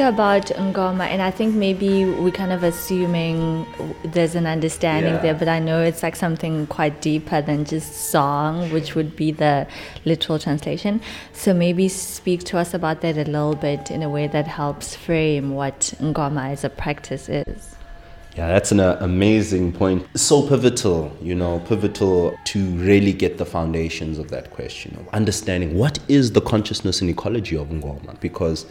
Speak 0.00 0.14
about 0.14 0.46
ngoma, 0.46 1.04
and 1.04 1.20
I 1.20 1.30
think 1.30 1.54
maybe 1.54 2.06
we're 2.06 2.30
kind 2.30 2.52
of 2.52 2.62
assuming 2.62 3.66
there's 4.02 4.34
an 4.34 4.46
understanding 4.46 5.14
Yeah. 5.14 5.22
there, 5.22 5.34
but 5.34 5.48
I 5.48 5.58
know 5.58 5.82
it's 5.82 6.02
like 6.02 6.16
something 6.16 6.66
quite 6.68 7.02
deeper 7.02 7.42
than 7.42 7.64
just 7.66 8.10
song, 8.10 8.70
which 8.72 8.94
would 8.94 9.14
be 9.14 9.30
the 9.30 9.66
literal 10.06 10.38
translation. 10.38 11.00
So 11.34 11.52
maybe 11.52 11.88
speak 11.88 12.44
to 12.44 12.58
us 12.58 12.72
about 12.72 13.02
that 13.02 13.16
a 13.18 13.24
little 13.24 13.54
bit 13.54 13.90
in 13.90 14.02
a 14.02 14.08
way 14.08 14.26
that 14.28 14.46
helps 14.46 14.96
frame 14.96 15.54
what 15.54 15.92
ngoma 16.00 16.50
as 16.52 16.64
a 16.64 16.70
practice 16.70 17.28
is. 17.28 17.76
Yeah, 18.36 18.48
that's 18.48 18.72
an 18.72 18.80
uh, 18.80 18.96
amazing 19.00 19.72
point. 19.72 20.06
So 20.16 20.48
pivotal, 20.48 21.10
you 21.20 21.34
know, 21.34 21.58
pivotal 21.68 22.32
to 22.52 22.58
really 22.76 23.12
get 23.12 23.38
the 23.38 23.44
foundations 23.44 24.18
of 24.18 24.30
that 24.30 24.50
question 24.50 24.96
of 25.00 25.12
understanding 25.12 25.76
what 25.76 25.98
is 26.08 26.32
the 26.32 26.40
consciousness 26.40 27.00
and 27.00 27.10
ecology 27.10 27.56
of 27.56 27.68
ngoma. 27.68 28.18
Because 28.20 28.66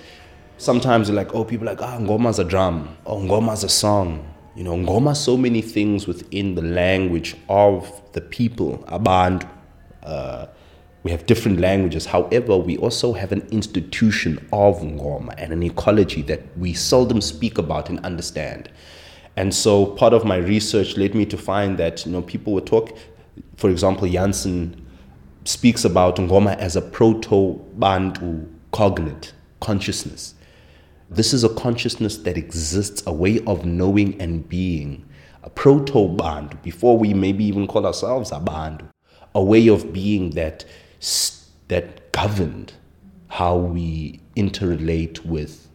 sometimes 0.60 1.08
you're 1.08 1.16
like, 1.16 1.34
oh, 1.34 1.44
people 1.44 1.68
are 1.68 1.74
like, 1.74 1.82
ah, 1.82 1.98
ngoma's 1.98 2.38
a 2.38 2.44
drum, 2.44 2.96
oh, 3.06 3.18
ngoma's 3.18 3.64
a 3.64 3.70
song. 3.70 4.26
You 4.56 4.64
know, 4.66 4.76
ngoma 4.76 5.16
so 5.16 5.38
many 5.38 5.62
things 5.62 6.06
within 6.06 6.56
the 6.56 6.62
language 6.62 7.36
of 7.48 8.02
the 8.12 8.22
people, 8.22 8.84
abantu. 8.88 9.48
Uh, 10.04 10.48
we 11.04 11.12
have 11.12 11.26
different 11.26 11.62
languages. 11.62 12.06
However, 12.06 12.58
we 12.58 12.78
also 12.78 13.14
have 13.14 13.32
an 13.32 13.48
institution 13.52 14.38
of 14.52 14.80
ngoma 14.80 15.34
and 15.38 15.54
an 15.54 15.64
ecology 15.64 16.22
that 16.24 16.42
we 16.58 16.74
seldom 16.74 17.22
speak 17.22 17.58
about 17.58 17.90
and 17.90 18.00
understand. 18.02 18.70
And 19.38 19.56
so 19.56 19.86
part 19.86 20.14
of 20.14 20.26
my 20.26 20.36
research 20.36 20.98
led 20.98 21.16
me 21.16 21.26
to 21.28 21.38
find 21.38 21.78
that 21.78 22.06
you 22.06 22.12
know 22.12 22.22
people 22.22 22.52
would 22.54 22.66
talk, 22.66 22.92
for 23.56 23.70
example, 23.70 24.10
Janzen 24.10 24.76
speaks 25.46 25.86
about 25.86 26.18
ngoma 26.18 26.58
as 26.58 26.76
a 26.76 26.82
proto-bantu 26.82 28.46
cognate 28.74 29.32
consciousness. 29.62 30.36
This 31.12 31.34
is 31.34 31.44
a 31.44 31.50
consciousness 31.50 32.18
that 32.18 32.38
exists, 32.38 33.02
a 33.08 33.12
way 33.12 33.40
of 33.48 33.66
knowing 33.66 34.22
and 34.22 34.48
being, 34.48 35.06
a 35.42 35.50
proto 35.50 36.08
band, 36.08 36.62
before 36.62 37.00
we 37.00 37.16
maybe 37.16 37.44
even 37.46 37.66
call 37.66 37.88
ourselves 37.88 38.32
a 38.32 38.40
band, 38.40 38.88
a 39.34 39.44
way 39.44 39.68
of 39.70 39.92
being 39.92 40.32
that 40.32 40.66
that 41.70 42.12
governed 42.12 42.74
how 43.30 43.56
we 43.56 44.20
interrelate 44.36 45.24
with 45.26 45.68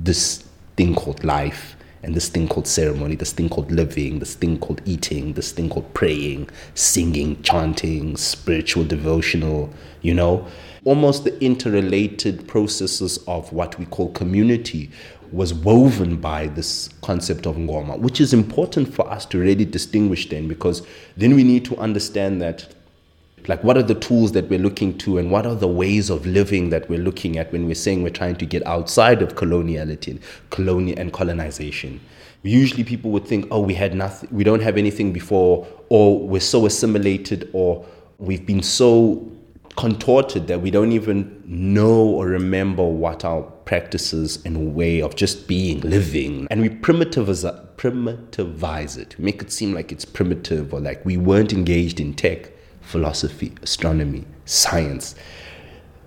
this 0.00 0.44
thing 0.76 0.94
called 0.94 1.22
life 1.22 1.76
and 2.02 2.14
this 2.14 2.28
thing 2.28 2.48
called 2.48 2.66
ceremony, 2.66 3.14
this 3.14 3.32
thing 3.32 3.48
called 3.48 3.70
living, 3.70 4.18
this 4.18 4.34
thing 4.34 4.58
called 4.58 4.80
eating, 4.84 5.32
this 5.34 5.52
thing 5.52 5.68
called 5.68 5.92
praying, 5.94 6.48
singing, 6.74 7.40
chanting, 7.42 8.16
spiritual, 8.16 8.84
devotional, 8.84 9.72
you 10.02 10.14
know, 10.14 10.46
almost 10.84 11.24
the 11.24 11.42
interrelated 11.42 12.46
processes 12.46 13.18
of 13.26 13.52
what 13.52 13.78
we 13.78 13.86
call 13.86 14.10
community 14.12 14.90
was 15.32 15.52
woven 15.52 16.16
by 16.16 16.46
this 16.48 16.88
concept 17.02 17.46
of 17.46 17.56
ngoma, 17.56 17.98
which 17.98 18.20
is 18.20 18.32
important 18.32 18.92
for 18.92 19.10
us 19.10 19.26
to 19.26 19.38
really 19.38 19.64
distinguish 19.64 20.28
then 20.28 20.46
because 20.46 20.86
then 21.16 21.34
we 21.34 21.42
need 21.42 21.64
to 21.64 21.76
understand 21.78 22.40
that 22.40 22.68
like 23.48 23.62
what 23.62 23.76
are 23.76 23.82
the 23.82 23.94
tools 23.94 24.32
that 24.32 24.48
we're 24.48 24.58
looking 24.58 24.96
to 24.98 25.18
and 25.18 25.30
what 25.30 25.44
are 25.44 25.54
the 25.54 25.68
ways 25.68 26.08
of 26.08 26.24
living 26.24 26.70
that 26.70 26.88
we're 26.88 26.98
looking 26.98 27.36
at 27.36 27.52
when 27.52 27.66
we're 27.66 27.74
saying 27.74 28.02
we're 28.02 28.08
trying 28.10 28.36
to 28.36 28.46
get 28.46 28.66
outside 28.66 29.20
of 29.20 29.34
coloniality 29.34 30.12
and 30.12 30.20
colonial 30.50 30.98
and 30.98 31.12
colonization. 31.12 32.00
Usually 32.42 32.84
people 32.84 33.10
would 33.10 33.26
think 33.26 33.46
oh 33.50 33.60
we 33.60 33.74
had 33.74 33.94
nothing 33.94 34.28
we 34.32 34.44
don't 34.44 34.60
have 34.60 34.76
anything 34.76 35.12
before 35.12 35.66
or 35.88 36.26
we're 36.26 36.40
so 36.40 36.64
assimilated 36.66 37.50
or 37.52 37.84
we've 38.18 38.46
been 38.46 38.62
so 38.62 39.30
contorted 39.76 40.46
that 40.46 40.60
we 40.60 40.70
don't 40.70 40.92
even 40.92 41.42
know 41.46 42.04
or 42.04 42.26
remember 42.26 42.84
what 42.84 43.24
our 43.24 43.42
practices 43.64 44.38
and 44.44 44.74
way 44.74 45.00
of 45.00 45.16
just 45.16 45.48
being 45.48 45.80
living 45.80 46.46
and 46.50 46.60
we 46.60 46.68
primitivize, 46.68 47.44
primitivize 47.76 48.96
it 48.96 49.18
make 49.18 49.42
it 49.42 49.50
seem 49.50 49.74
like 49.74 49.90
it's 49.90 50.04
primitive 50.04 50.72
or 50.72 50.80
like 50.80 51.04
we 51.04 51.16
weren't 51.16 51.52
engaged 51.52 51.98
in 51.98 52.14
tech 52.14 52.50
philosophy, 52.84 53.52
astronomy, 53.62 54.24
science, 54.44 55.14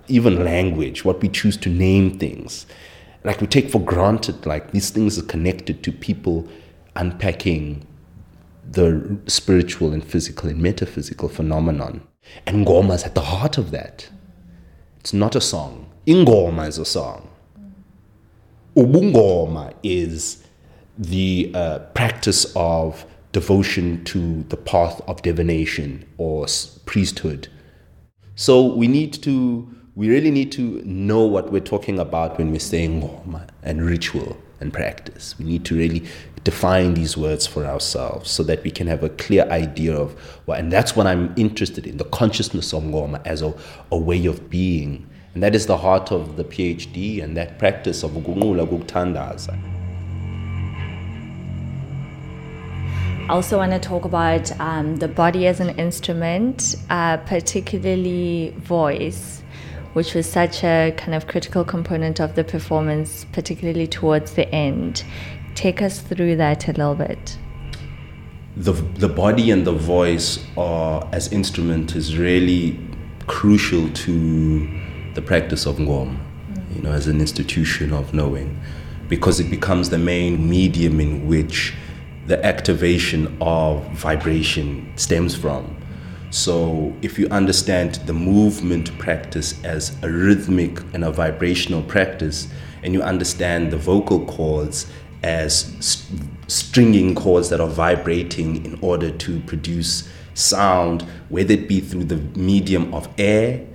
even 0.06 0.44
language, 0.44 1.04
what 1.04 1.20
we 1.20 1.28
choose 1.28 1.56
to 1.58 1.68
name 1.68 2.18
things. 2.18 2.66
Like 3.24 3.40
we 3.40 3.46
take 3.46 3.70
for 3.70 3.80
granted, 3.80 4.46
like 4.46 4.70
these 4.70 4.90
things 4.90 5.18
are 5.18 5.24
connected 5.24 5.82
to 5.82 5.92
people 5.92 6.48
unpacking 6.96 7.86
the 8.70 9.18
spiritual 9.26 9.92
and 9.92 10.04
physical 10.04 10.48
and 10.48 10.60
metaphysical 10.60 11.28
phenomenon. 11.28 12.06
And 12.46 12.66
Ngoma 12.66 12.94
is 12.94 13.04
at 13.04 13.14
the 13.14 13.20
heart 13.22 13.58
of 13.58 13.70
that. 13.70 14.08
It's 15.00 15.12
not 15.12 15.36
a 15.36 15.40
song. 15.40 15.86
Ingoma 16.06 16.68
is 16.68 16.78
a 16.78 16.84
song. 16.84 17.28
Ubungoma 18.76 19.74
is 19.82 20.44
the 20.96 21.50
uh, 21.54 21.78
practice 21.94 22.52
of 22.56 23.04
devotion 23.32 24.04
to 24.04 24.42
the 24.44 24.56
path 24.56 25.00
of 25.06 25.22
divination 25.22 26.08
or 26.16 26.46
priesthood. 26.86 27.48
So 28.34 28.64
we 28.72 28.88
need 28.88 29.12
to, 29.24 29.68
we 29.94 30.08
really 30.08 30.30
need 30.30 30.52
to 30.52 30.82
know 30.84 31.26
what 31.26 31.52
we're 31.52 31.60
talking 31.60 31.98
about 31.98 32.38
when 32.38 32.50
we're 32.50 32.60
saying 32.60 33.02
ngoma 33.02 33.48
and 33.62 33.84
ritual 33.84 34.36
and 34.60 34.72
practice. 34.72 35.38
We 35.38 35.44
need 35.44 35.64
to 35.66 35.76
really 35.76 36.04
define 36.44 36.94
these 36.94 37.16
words 37.16 37.46
for 37.46 37.66
ourselves 37.66 38.30
so 38.30 38.42
that 38.44 38.62
we 38.62 38.70
can 38.70 38.86
have 38.86 39.02
a 39.02 39.08
clear 39.10 39.44
idea 39.50 39.94
of 39.96 40.12
what, 40.46 40.58
and 40.58 40.72
that's 40.72 40.96
what 40.96 41.06
I'm 41.06 41.32
interested 41.36 41.86
in 41.86 41.96
the 41.96 42.04
consciousness 42.04 42.72
of 42.72 42.82
ngoma 42.82 43.20
as 43.26 43.42
a, 43.42 43.54
a 43.90 43.98
way 43.98 44.24
of 44.26 44.48
being. 44.48 45.06
And 45.34 45.42
that 45.42 45.54
is 45.54 45.66
the 45.66 45.76
heart 45.76 46.10
of 46.10 46.36
the 46.36 46.44
PhD 46.44 47.22
and 47.22 47.36
that 47.36 47.58
practice 47.58 48.02
of 48.02 48.12
gunula 48.12 48.66
guktandaza. 48.66 49.58
I 53.28 53.32
also 53.34 53.58
want 53.58 53.72
to 53.72 53.78
talk 53.78 54.06
about 54.06 54.58
um, 54.58 54.96
the 54.96 55.06
body 55.06 55.46
as 55.46 55.60
an 55.60 55.78
instrument, 55.78 56.76
uh, 56.88 57.18
particularly 57.18 58.54
voice, 58.56 59.37
which 59.98 60.14
was 60.14 60.30
such 60.30 60.62
a 60.62 60.94
kind 60.96 61.12
of 61.12 61.26
critical 61.26 61.64
component 61.64 62.20
of 62.20 62.36
the 62.36 62.44
performance, 62.44 63.26
particularly 63.32 63.88
towards 63.88 64.34
the 64.34 64.48
end. 64.54 65.02
Take 65.56 65.82
us 65.82 65.98
through 65.98 66.36
that 66.36 66.68
a 66.68 66.72
little 66.72 66.94
bit. 66.94 67.36
the 68.58 68.72
the 69.04 69.08
body 69.08 69.50
and 69.54 69.64
the 69.64 69.72
voice 69.72 70.30
are 70.56 71.08
as 71.12 71.32
instrument 71.32 71.94
is 71.94 72.16
really 72.18 72.78
crucial 73.26 73.88
to 74.04 74.12
the 75.14 75.22
practice 75.30 75.64
of 75.70 75.76
ngom 75.76 76.08
mm. 76.16 76.74
you 76.74 76.82
know 76.82 76.92
as 77.00 77.06
an 77.06 77.20
institution 77.26 77.92
of 77.92 78.12
knowing 78.12 78.48
because 79.14 79.38
it 79.38 79.48
becomes 79.56 79.90
the 79.90 80.02
main 80.12 80.48
medium 80.56 80.98
in 81.06 81.12
which 81.28 81.74
the 82.26 82.38
activation 82.52 83.22
of 83.40 83.86
vibration 84.06 84.66
stems 84.96 85.36
from 85.36 85.77
so 86.30 86.94
if 87.00 87.18
you 87.18 87.26
understand 87.28 87.96
the 88.06 88.12
movement 88.12 88.96
practice 88.98 89.62
as 89.64 89.96
a 90.02 90.10
rhythmic 90.10 90.80
and 90.92 91.04
a 91.04 91.10
vibrational 91.10 91.82
practice 91.82 92.48
and 92.82 92.92
you 92.92 93.02
understand 93.02 93.70
the 93.70 93.78
vocal 93.78 94.24
cords 94.26 94.86
as 95.22 95.74
st- 95.80 96.28
stringing 96.46 97.14
chords 97.14 97.48
that 97.48 97.60
are 97.60 97.68
vibrating 97.68 98.64
in 98.64 98.78
order 98.82 99.10
to 99.10 99.40
produce 99.40 100.08
sound, 100.34 101.02
whether 101.28 101.54
it 101.54 101.68
be 101.68 101.80
through 101.80 102.04
the 102.04 102.16
medium 102.38 102.92
of 102.94 103.08
air 103.18 103.66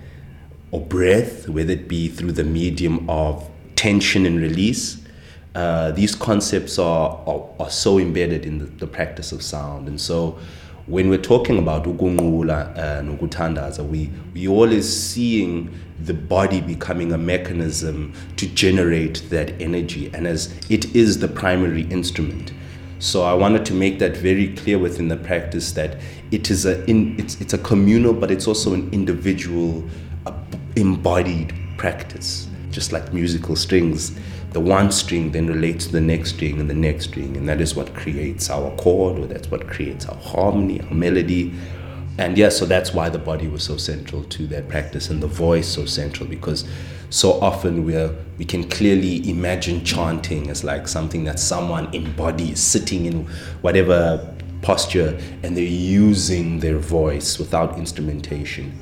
or 0.72 0.79
breath, 0.79 1.50
whether 1.50 1.74
it 1.74 1.88
be 1.88 2.07
through 2.07 2.31
the 2.31 2.43
medium 2.43 3.10
of 3.10 3.50
tension 3.75 4.25
and 4.25 4.39
release. 4.39 5.03
Uh, 5.55 5.91
these 5.91 6.15
concepts 6.15 6.79
are, 6.79 7.22
are, 7.27 7.50
are 7.60 7.69
so 7.69 8.00
embedded 8.00 8.45
in 8.45 8.60
the, 8.60 8.65
the 8.65 8.88
practice 8.88 9.31
of 9.31 9.43
sound. 9.43 9.88
And 9.88 10.00
so 10.00 10.39
when 10.87 11.09
we're 11.09 11.17
talking 11.21 11.57
about 11.57 11.85
ukungula 11.85 12.75
and 12.77 13.17
ukutandaza, 13.17 13.87
we, 13.87 14.09
we 14.33 14.47
always 14.47 14.85
seeing 14.85 15.69
the 16.03 16.13
body 16.13 16.59
becoming 16.59 17.13
a 17.13 17.17
mechanism 17.17 18.13
to 18.35 18.45
generate 18.47 19.29
that 19.29 19.61
energy 19.61 20.11
and 20.13 20.27
as 20.27 20.53
it 20.69 20.93
is 20.93 21.19
the 21.19 21.27
primary 21.27 21.83
instrument. 21.83 22.51
So 22.99 23.23
I 23.23 23.33
wanted 23.33 23.65
to 23.67 23.73
make 23.73 23.99
that 23.99 24.15
very 24.17 24.55
clear 24.55 24.77
within 24.77 25.07
the 25.07 25.17
practice 25.17 25.71
that 25.73 25.97
it 26.31 26.49
is 26.49 26.65
a 26.65 26.83
in, 26.85 27.19
it's 27.19 27.39
it's 27.41 27.53
a 27.53 27.57
communal, 27.57 28.13
but 28.13 28.31
it's 28.31 28.47
also 28.47 28.73
an 28.73 28.89
individual, 28.91 29.83
uh, 30.25 30.33
embodied 30.75 31.53
practice, 31.77 32.47
just 32.71 32.91
like 32.93 33.13
musical 33.13 33.55
strings. 33.55 34.17
The 34.53 34.60
one 34.60 34.91
string 34.91 35.31
then 35.31 35.48
relates 35.48 35.88
to 35.88 35.91
the 35.91 36.01
next 36.01 36.36
string 36.36 36.60
and 36.60 36.69
the 36.69 36.75
next 36.75 37.05
string, 37.05 37.36
and 37.36 37.50
that 37.50 37.60
is 37.60 37.75
what 37.75 37.93
creates 37.95 38.50
our 38.50 38.69
chord, 38.77 39.19
or 39.19 39.25
that's 39.25 39.50
what 39.50 39.67
creates 39.67 40.05
our 40.05 40.15
harmony, 40.15 40.79
our 40.81 40.93
melody. 40.93 41.53
And 42.19 42.38
yeah, 42.38 42.50
so 42.50 42.65
that's 42.65 42.93
why 42.93 43.10
the 43.10 43.17
body 43.17 43.48
was 43.48 43.63
so 43.63 43.77
central 43.77 44.24
to 44.25 44.45
that 44.48 44.69
practice, 44.69 45.10
and 45.10 45.22
the 45.22 45.27
voice 45.27 45.67
so 45.67 45.86
central 45.86 46.29
because 46.29 46.65
so 47.10 47.41
often 47.41 47.83
we 47.83 47.95
we 48.38 48.45
can 48.45 48.69
clearly 48.69 49.27
imagine 49.29 49.83
chanting 49.83 50.50
as 50.50 50.63
like 50.63 50.88
something 50.88 51.24
that 51.24 51.39
someone 51.39 51.93
embodies, 51.93 52.60
sitting 52.60 53.05
in 53.05 53.25
whatever 53.62 54.36
posture, 54.62 55.19
and 55.41 55.57
they're 55.57 55.63
using 55.63 56.60
their 56.60 56.77
voice 56.77 57.39
without 57.39 57.77
instrumentation. 57.79 58.79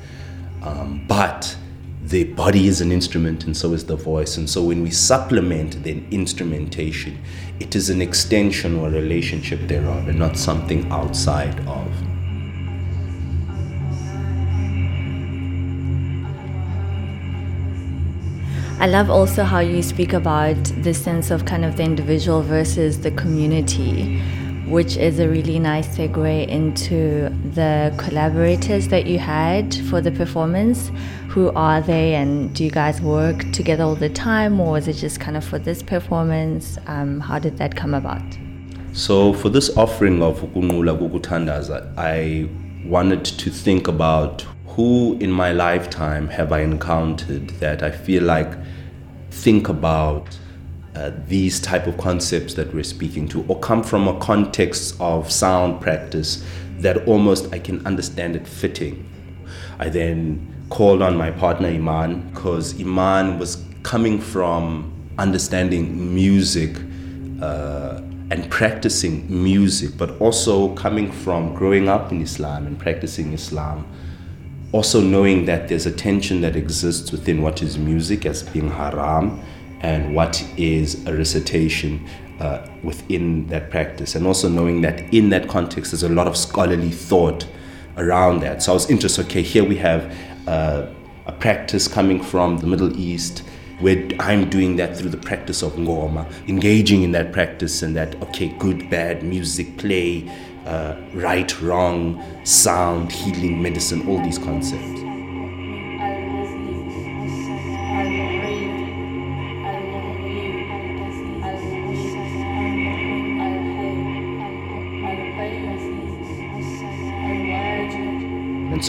Um, 0.62 1.04
but 1.08 1.56
the 2.02 2.24
body 2.24 2.66
is 2.66 2.80
an 2.80 2.90
instrument 2.90 3.44
and 3.44 3.56
so 3.56 3.72
is 3.72 3.86
the 3.86 3.94
voice. 3.94 4.36
And 4.36 4.50
so 4.50 4.62
when 4.64 4.82
we 4.82 4.90
supplement 4.90 5.84
the 5.84 6.02
instrumentation, 6.10 7.16
it 7.60 7.76
is 7.76 7.90
an 7.90 8.02
extension 8.02 8.76
or 8.76 8.90
relationship 8.90 9.60
thereof 9.68 10.08
and 10.08 10.18
not 10.18 10.36
something 10.36 10.90
outside 10.90 11.56
of. 11.60 11.88
I 18.80 18.88
love 18.88 19.10
also 19.10 19.44
how 19.44 19.60
you 19.60 19.80
speak 19.80 20.12
about 20.12 20.56
the 20.82 20.92
sense 20.92 21.30
of 21.30 21.44
kind 21.44 21.64
of 21.64 21.76
the 21.76 21.84
individual 21.84 22.42
versus 22.42 23.00
the 23.00 23.12
community 23.12 24.20
which 24.72 24.96
is 24.96 25.18
a 25.18 25.28
really 25.28 25.58
nice 25.58 25.86
segue 25.98 26.48
into 26.48 27.28
the 27.52 27.92
collaborators 27.98 28.88
that 28.88 29.06
you 29.06 29.18
had 29.18 29.74
for 29.90 30.00
the 30.00 30.10
performance. 30.10 30.90
Who 31.32 31.50
are 31.52 31.80
they, 31.80 32.14
and 32.14 32.54
do 32.54 32.62
you 32.62 32.70
guys 32.70 33.00
work 33.00 33.50
together 33.52 33.84
all 33.84 33.94
the 33.94 34.10
time, 34.10 34.60
or 34.60 34.76
is 34.76 34.86
it 34.86 34.96
just 34.96 35.18
kind 35.18 35.34
of 35.34 35.42
for 35.42 35.58
this 35.58 35.82
performance? 35.82 36.76
Um, 36.86 37.20
how 37.20 37.38
did 37.38 37.56
that 37.56 37.74
come 37.74 37.94
about? 37.94 38.20
So, 38.92 39.32
for 39.32 39.48
this 39.48 39.74
offering 39.78 40.22
of 40.22 40.42
Ukunula 40.42 40.98
Kukutandaza, 40.98 41.94
I 41.96 42.50
wanted 42.86 43.24
to 43.24 43.48
think 43.48 43.88
about 43.88 44.42
who 44.66 45.16
in 45.20 45.32
my 45.32 45.52
lifetime 45.52 46.28
have 46.28 46.52
I 46.52 46.60
encountered 46.60 47.48
that 47.60 47.82
I 47.82 47.92
feel 47.92 48.24
like 48.24 48.52
think 49.30 49.70
about 49.70 50.38
uh, 50.94 51.12
these 51.26 51.60
type 51.60 51.86
of 51.86 51.96
concepts 51.96 52.52
that 52.54 52.74
we're 52.74 52.84
speaking 52.84 53.26
to 53.28 53.42
or 53.48 53.58
come 53.60 53.82
from 53.82 54.06
a 54.06 54.20
context 54.20 54.96
of 55.00 55.32
sound 55.32 55.80
practice 55.80 56.44
that 56.80 57.08
almost 57.08 57.50
I 57.54 57.58
can 57.58 57.86
understand 57.86 58.36
it 58.36 58.46
fitting. 58.46 59.08
I 59.78 59.88
then 59.88 60.52
called 60.72 61.02
on 61.02 61.14
my 61.14 61.30
partner 61.30 61.68
Iman 61.68 62.30
because 62.30 62.80
Iman 62.80 63.38
was 63.38 63.62
coming 63.82 64.18
from 64.18 64.90
understanding 65.18 66.14
music 66.14 66.74
uh, 67.42 68.00
and 68.30 68.50
practicing 68.50 69.14
music, 69.28 69.90
but 69.98 70.18
also 70.18 70.74
coming 70.74 71.12
from 71.12 71.52
growing 71.54 71.90
up 71.90 72.10
in 72.10 72.22
Islam 72.22 72.66
and 72.66 72.78
practicing 72.78 73.34
Islam. 73.34 73.86
Also, 74.72 75.02
knowing 75.02 75.44
that 75.44 75.68
there's 75.68 75.84
a 75.84 75.92
tension 75.92 76.40
that 76.40 76.56
exists 76.56 77.12
within 77.12 77.42
what 77.42 77.60
is 77.60 77.76
music 77.76 78.24
as 78.24 78.42
being 78.42 78.70
haram 78.70 79.42
and 79.82 80.14
what 80.14 80.42
is 80.56 81.06
a 81.06 81.14
recitation 81.14 82.08
uh, 82.40 82.66
within 82.82 83.46
that 83.48 83.70
practice, 83.70 84.14
and 84.14 84.26
also 84.26 84.48
knowing 84.48 84.80
that 84.80 85.00
in 85.12 85.28
that 85.28 85.48
context 85.48 85.90
there's 85.92 86.02
a 86.02 86.08
lot 86.08 86.26
of 86.26 86.34
scholarly 86.34 86.90
thought 86.90 87.46
around 87.98 88.40
that. 88.40 88.62
So 88.62 88.72
I 88.72 88.74
was 88.74 88.88
interested. 88.88 89.26
Okay, 89.26 89.42
here 89.42 89.64
we 89.64 89.76
have 89.76 90.10
uh, 90.46 90.86
a 91.26 91.32
practice 91.32 91.88
coming 91.88 92.22
from 92.22 92.58
the 92.58 92.66
Middle 92.66 92.96
East 92.98 93.44
where 93.80 94.08
I'm 94.20 94.48
doing 94.48 94.76
that 94.76 94.96
through 94.96 95.10
the 95.10 95.16
practice 95.16 95.62
of 95.62 95.72
ngoma, 95.72 96.30
engaging 96.48 97.02
in 97.02 97.12
that 97.12 97.32
practice 97.32 97.82
and 97.82 97.96
that, 97.96 98.14
okay, 98.22 98.48
good, 98.58 98.88
bad, 98.88 99.24
music, 99.24 99.76
play, 99.76 100.30
uh, 100.66 100.94
right, 101.14 101.60
wrong, 101.60 102.22
sound, 102.44 103.10
healing, 103.10 103.60
medicine, 103.60 104.06
all 104.08 104.22
these 104.22 104.38
concepts. 104.38 105.11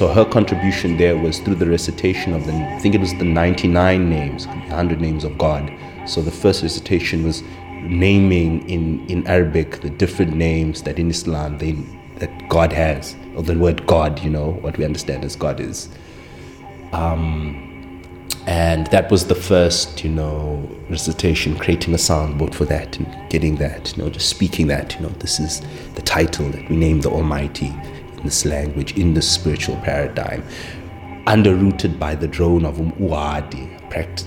So 0.03 0.09
her 0.09 0.25
contribution 0.25 0.97
there 0.97 1.15
was 1.15 1.39
through 1.39 1.55
the 1.55 1.65
recitation 1.65 2.33
of 2.33 2.45
the, 2.45 2.51
I 2.51 2.77
think 2.79 2.93
it 2.93 2.99
was 2.99 3.13
the 3.13 3.23
99 3.23 4.09
names, 4.09 4.45
100 4.45 4.99
names 4.99 5.23
of 5.23 5.37
God. 5.37 5.73
So 6.05 6.21
the 6.21 6.29
first 6.29 6.61
recitation 6.61 7.23
was 7.23 7.41
naming 7.83 8.69
in, 8.69 9.09
in 9.09 9.25
Arabic 9.27 9.79
the 9.79 9.89
different 9.89 10.35
names 10.35 10.83
that 10.83 10.99
in 10.99 11.09
Islam 11.09 11.57
they, 11.57 11.71
that 12.17 12.49
God 12.49 12.73
has, 12.73 13.15
or 13.37 13.43
the 13.43 13.57
word 13.57 13.87
God, 13.87 14.19
you 14.19 14.29
know, 14.29 14.55
what 14.55 14.77
we 14.77 14.83
understand 14.83 15.23
as 15.23 15.37
God 15.37 15.61
is. 15.61 15.87
Um, 16.91 18.01
and 18.45 18.87
that 18.87 19.09
was 19.09 19.27
the 19.27 19.35
first, 19.35 20.03
you 20.03 20.09
know, 20.09 20.69
recitation, 20.89 21.57
creating 21.57 21.93
a 21.93 21.97
soundboard 21.97 22.53
for 22.53 22.65
that 22.65 22.97
and 22.99 23.29
getting 23.29 23.55
that, 23.55 23.95
you 23.95 24.03
know, 24.03 24.09
just 24.09 24.27
speaking 24.27 24.67
that, 24.67 24.95
you 24.95 24.99
know, 24.99 25.13
this 25.19 25.39
is 25.39 25.61
the 25.95 26.01
title 26.01 26.49
that 26.49 26.69
we 26.69 26.75
name 26.75 26.99
the 26.99 27.09
Almighty 27.09 27.73
this 28.23 28.45
language 28.45 28.97
in 28.97 29.13
the 29.13 29.21
spiritual 29.21 29.77
paradigm, 29.77 30.43
underrooted 31.27 31.99
by 31.99 32.15
the 32.15 32.27
drone 32.27 32.65
of 32.65 32.77
Uhadi, 32.77 33.79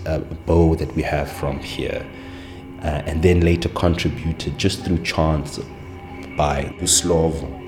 a 0.06 0.20
bow 0.46 0.74
that 0.76 0.94
we 0.94 1.02
have 1.02 1.30
from 1.30 1.58
here, 1.58 2.06
uh, 2.82 3.02
and 3.06 3.22
then 3.22 3.40
later 3.40 3.68
contributed 3.70 4.56
just 4.58 4.84
through 4.84 5.02
chants 5.02 5.58
by 6.36 6.64
Uslovo. 6.80 7.62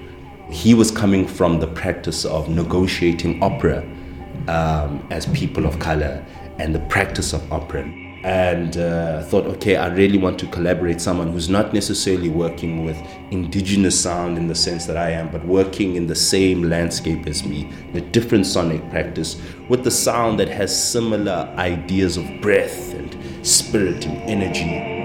He 0.51 0.75
was 0.75 0.91
coming 0.91 1.27
from 1.27 1.61
the 1.61 1.67
practice 1.67 2.25
of 2.25 2.49
negotiating 2.49 3.43
opera 3.43 3.81
um, 4.47 5.07
as 5.11 5.27
people 5.27 5.67
of 5.67 5.79
color 5.79 6.25
and 6.59 6.75
the 6.75 6.81
practice 6.81 7.33
of 7.33 7.53
opera 7.53 7.85
and 8.25 8.77
uh, 8.77 9.23
thought, 9.23 9.47
okay, 9.47 9.77
I 9.77 9.89
really 9.89 10.19
want 10.19 10.39
to 10.41 10.47
collaborate 10.49 11.01
someone 11.01 11.33
who's 11.33 11.49
not 11.49 11.73
necessarily 11.73 12.29
working 12.29 12.85
with 12.85 12.97
indigenous 13.31 14.01
sound 14.01 14.37
in 14.37 14.49
the 14.49 14.55
sense 14.55 14.87
that 14.87 14.97
I 14.97 15.11
am, 15.11 15.31
but 15.31 15.45
working 15.45 15.95
in 15.95 16.07
the 16.07 16.17
same 16.17 16.65
landscape 16.65 17.27
as 17.27 17.45
me, 17.45 17.73
a 17.95 18.01
different 18.01 18.47
sonic 18.47 18.89
practice, 18.91 19.41
with 19.69 19.85
the 19.85 19.91
sound 19.91 20.41
that 20.41 20.49
has 20.49 20.91
similar 20.91 21.53
ideas 21.57 22.17
of 22.17 22.27
breath 22.41 22.93
and 22.95 23.47
spirit 23.47 24.05
and 24.05 24.19
energy. 24.29 24.98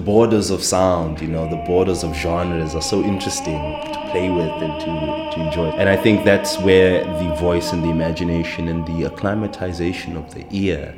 Borders 0.00 0.50
of 0.50 0.62
sound, 0.62 1.20
you 1.20 1.28
know, 1.28 1.48
the 1.48 1.62
borders 1.66 2.02
of 2.02 2.14
genres 2.14 2.74
are 2.74 2.82
so 2.82 3.02
interesting 3.02 3.60
to 3.92 4.08
play 4.10 4.30
with 4.30 4.50
and 4.62 4.80
to, 4.80 5.36
to 5.36 5.46
enjoy. 5.46 5.70
And 5.70 5.88
I 5.88 5.96
think 5.96 6.24
that's 6.24 6.58
where 6.58 7.04
the 7.04 7.34
voice 7.36 7.72
and 7.72 7.82
the 7.82 7.90
imagination 7.90 8.68
and 8.68 8.86
the 8.86 9.04
acclimatization 9.04 10.16
of 10.16 10.34
the 10.34 10.46
ear 10.50 10.94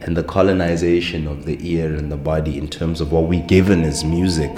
and 0.00 0.16
the 0.16 0.22
colonization 0.22 1.26
of 1.26 1.44
the 1.46 1.58
ear 1.68 1.94
and 1.94 2.12
the 2.12 2.16
body 2.16 2.58
in 2.58 2.68
terms 2.68 3.00
of 3.00 3.12
what 3.12 3.24
we're 3.24 3.46
given 3.46 3.82
as 3.82 4.04
music 4.04 4.54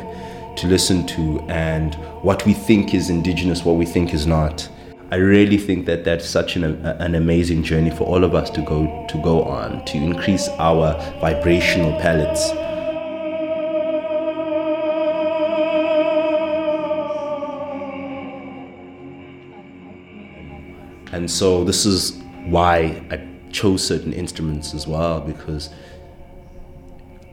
to 0.56 0.66
listen 0.66 1.06
to 1.06 1.40
and 1.48 1.94
what 2.22 2.44
we 2.46 2.52
think 2.52 2.94
is 2.94 3.10
indigenous, 3.10 3.64
what 3.64 3.76
we 3.76 3.86
think 3.86 4.12
is 4.12 4.26
not. 4.26 4.68
I 5.12 5.16
really 5.16 5.58
think 5.58 5.86
that 5.86 6.04
that's 6.04 6.28
such 6.28 6.56
an, 6.56 6.64
an 6.64 7.14
amazing 7.14 7.62
journey 7.62 7.90
for 7.90 8.04
all 8.04 8.24
of 8.24 8.34
us 8.34 8.50
to 8.50 8.62
go 8.62 9.06
to 9.08 9.22
go 9.22 9.44
on 9.44 9.84
to 9.84 9.96
increase 9.96 10.48
our 10.58 10.94
vibrational 11.20 11.92
palettes 12.00 12.50
And 21.16 21.30
so 21.30 21.64
this 21.64 21.86
is 21.86 22.12
why 22.44 23.02
I 23.10 23.26
chose 23.50 23.82
certain 23.82 24.12
instruments 24.12 24.74
as 24.74 24.86
well 24.86 25.18
because 25.18 25.70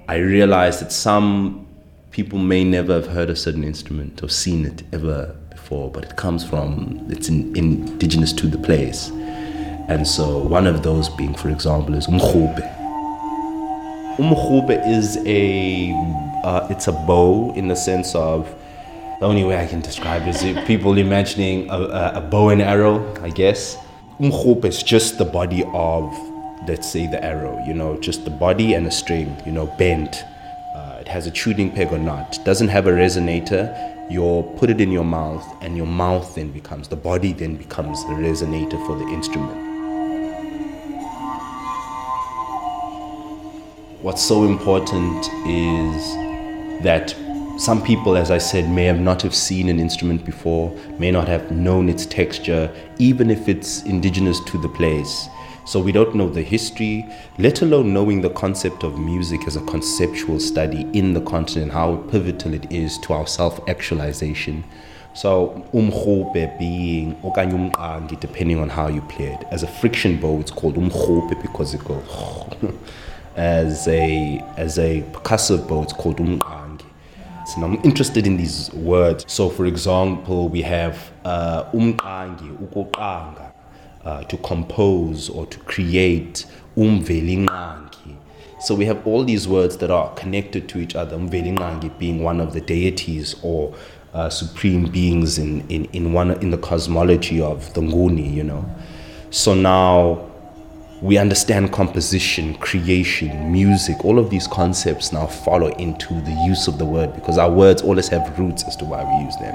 I 0.08 0.15
realized 0.15 0.80
that 0.80 0.93
some 0.93 1.67
people 2.12 2.39
may 2.39 2.63
never 2.63 2.93
have 2.93 3.08
heard 3.08 3.30
a 3.30 3.36
certain 3.36 3.65
instrument 3.65 4.24
or 4.24 4.30
seen 4.30 4.65
it 4.65 4.84
ever 4.93 5.36
before, 5.50 5.91
but 5.91 6.06
it 6.06 6.15
comes 6.15 6.46
from, 6.46 7.06
it's 7.10 7.28
in, 7.28 7.54
indigenous 7.58 8.32
to 8.32 8.48
the 8.48 8.58
place. 8.58 9.10
And 9.89 10.08
so 10.08 10.38
one 10.38 10.65
of 10.65 10.82
those 10.82 11.10
being, 11.10 11.36
for 11.36 11.50
example, 11.50 11.93
is 11.93 12.08
umkhube. 12.08 12.62
Umkhube 14.15 14.88
is 14.88 15.17
a 15.26 15.91
uh, 16.46 16.67
it's 16.69 16.88
a 16.88 16.93
bow 16.93 17.54
in 17.56 17.67
the 17.67 17.76
sense 17.76 18.15
of 18.15 18.48
the 19.24 19.30
only 19.30 19.46
way 19.46 19.58
I 19.58 19.66
can 19.66 19.80
describe 19.80 20.28
is 20.28 20.44
people 20.68 20.98
imagining 20.98 21.70
a, 21.70 21.78
a, 21.78 22.12
a 22.16 22.22
bow 22.22 22.50
and 22.50 22.62
arrow, 22.62 23.00
I 23.22 23.30
guess. 23.30 23.78
Umkhop 24.20 24.66
is 24.66 24.84
just 24.84 25.18
the 25.18 25.24
body 25.24 25.64
of, 25.74 26.14
let's 26.68 26.92
say, 26.92 27.08
the 27.08 27.24
arrow, 27.24 27.58
you 27.66 27.74
know, 27.74 27.98
just 28.02 28.26
the 28.26 28.32
body 28.32 28.74
and 28.74 28.86
a 28.86 28.92
string, 28.92 29.42
you 29.46 29.54
know, 29.54 29.68
bent. 29.78 30.26
Uh, 30.76 30.98
it 31.00 31.08
has 31.08 31.26
a 31.26 31.32
tuning 31.32 31.72
peg 31.72 31.94
or 31.94 32.00
not. 32.00 32.38
Doesn't 32.44 32.68
have 32.68 32.86
a 32.86 32.92
resonator. 32.92 33.72
You 34.12 34.44
put 34.58 34.70
it 34.70 34.82
in 34.82 34.92
your 34.92 35.06
mouth, 35.06 35.46
and 35.62 35.78
your 35.78 35.88
mouth 35.88 36.36
then 36.36 36.52
becomes, 36.52 36.90
the 36.90 36.98
body 36.98 37.32
then 37.32 37.56
becomes 37.56 38.04
the 38.04 38.16
resonator 38.16 38.86
for 38.86 38.98
the 38.98 39.08
instrument. 39.08 39.58
What's 44.02 44.22
so 44.22 44.44
important 44.44 45.30
is 45.48 46.14
that 46.84 47.16
some 47.58 47.84
people, 47.84 48.18
as 48.18 48.32
I 48.32 48.39
said, 48.39 48.68
may 48.70 48.86
have 48.86 49.00
not 49.00 49.22
have 49.22 49.36
seen 49.36 49.70
an 49.70 49.80
instrument 49.80 50.26
before, 50.26 50.76
may 50.98 51.12
not 51.12 51.28
have 51.28 51.52
known 51.52 51.88
its 51.88 52.06
texture, 52.06 52.74
even 52.98 53.30
if 53.30 53.48
it's 53.48 53.84
indigenous 53.84 54.39
to 54.46 54.58
the 54.58 54.70
place. 54.70 55.30
So 55.66 55.80
we 55.80 55.92
don't 55.92 56.16
know 56.16 56.30
the 56.30 56.42
history, 56.42 57.06
let 57.38 57.62
alone 57.62 57.94
knowing 57.94 58.22
the 58.22 58.32
concept 58.32 58.84
of 58.84 59.00
music 59.00 59.48
as 59.48 59.56
a 59.56 59.62
conceptual 59.62 60.39
study 60.39 60.82
in 60.94 61.13
the 61.13 61.22
continent, 61.22 61.72
how 61.72 61.98
pivotal 62.10 62.54
it 62.56 62.70
is 62.72 62.98
to 63.00 63.13
our 63.13 63.28
self-actualization. 63.28 64.63
So 65.13 65.63
umkhope 65.74 66.58
being 66.58 67.16
okanye 67.18 68.20
depending 68.20 68.60
on 68.60 68.68
how 68.68 68.88
you 68.88 69.02
play 69.02 69.28
it. 69.28 69.46
As 69.52 69.62
a 69.62 69.68
friction 69.68 70.20
bow, 70.20 70.39
it's 70.39 70.52
called 70.52 70.76
umkhope 70.76 71.39
because 71.42 71.76
it 71.76 71.84
goes. 71.86 72.04
as 73.36 73.88
a 73.88 74.39
as 74.58 74.80
a 74.80 75.04
percussive 75.13 75.68
bow, 75.68 75.84
it's 75.84 75.94
called 75.94 76.18
umqangi. 76.18 76.62
And 77.56 77.65
I'm 77.65 77.75
interested 77.84 78.25
in 78.25 78.38
these 78.38 78.71
words. 78.73 79.25
So, 79.27 79.49
for 79.49 79.65
example, 79.65 80.49
we 80.49 80.62
have 80.62 81.12
uh, 81.25 81.65
umqangi, 81.71 83.51
uh, 84.06 84.23
to 84.23 84.38
compose 84.38 85.29
or 85.29 85.45
to 85.45 85.60
create, 85.60 86.45
umvelinqangi. 86.75 88.17
So 88.60 88.75
we 88.75 88.86
have 88.86 89.06
all 89.06 89.23
these 89.23 89.47
words 89.47 89.77
that 89.77 89.91
are 89.91 90.13
connected 90.15 90.69
to 90.69 90.79
each 90.79 90.95
other. 90.95 91.17
Umvelinqangi 91.17 91.97
being 91.99 92.23
one 92.23 92.39
of 92.39 92.53
the 92.53 92.62
deities 92.62 93.36
or 93.43 93.75
uh, 94.13 94.29
supreme 94.29 94.86
beings 94.89 95.38
in, 95.38 95.67
in, 95.69 95.86
in 95.86 96.13
one 96.13 96.32
in 96.41 96.51
the 96.51 96.58
cosmology 96.58 97.41
of 97.41 97.73
the 97.73 97.82
Nguni, 97.82 98.34
you 98.34 98.43
know. 98.43 98.65
So 99.32 99.53
now 99.53 100.29
we 101.04 101.18
understand 101.18 101.70
composition, 101.74 102.54
creation, 102.60 103.52
music, 103.52 104.06
all 104.06 104.18
of 104.18 104.30
these 104.30 104.48
concepts 104.48 105.12
now 105.12 105.28
follow 105.28 105.68
into 105.74 106.13
the 106.22 106.32
use 106.48 106.70
of 106.70 106.78
the 106.78 106.86
word 106.86 107.13
because 107.13 107.38
our 107.38 107.52
words 107.52 107.82
always 107.82 108.08
have 108.08 108.39
roots 108.39 108.63
as 108.63 108.78
to 108.78 108.86
why 108.86 109.04
we 109.04 109.26
use 109.26 109.36
them. 109.36 109.54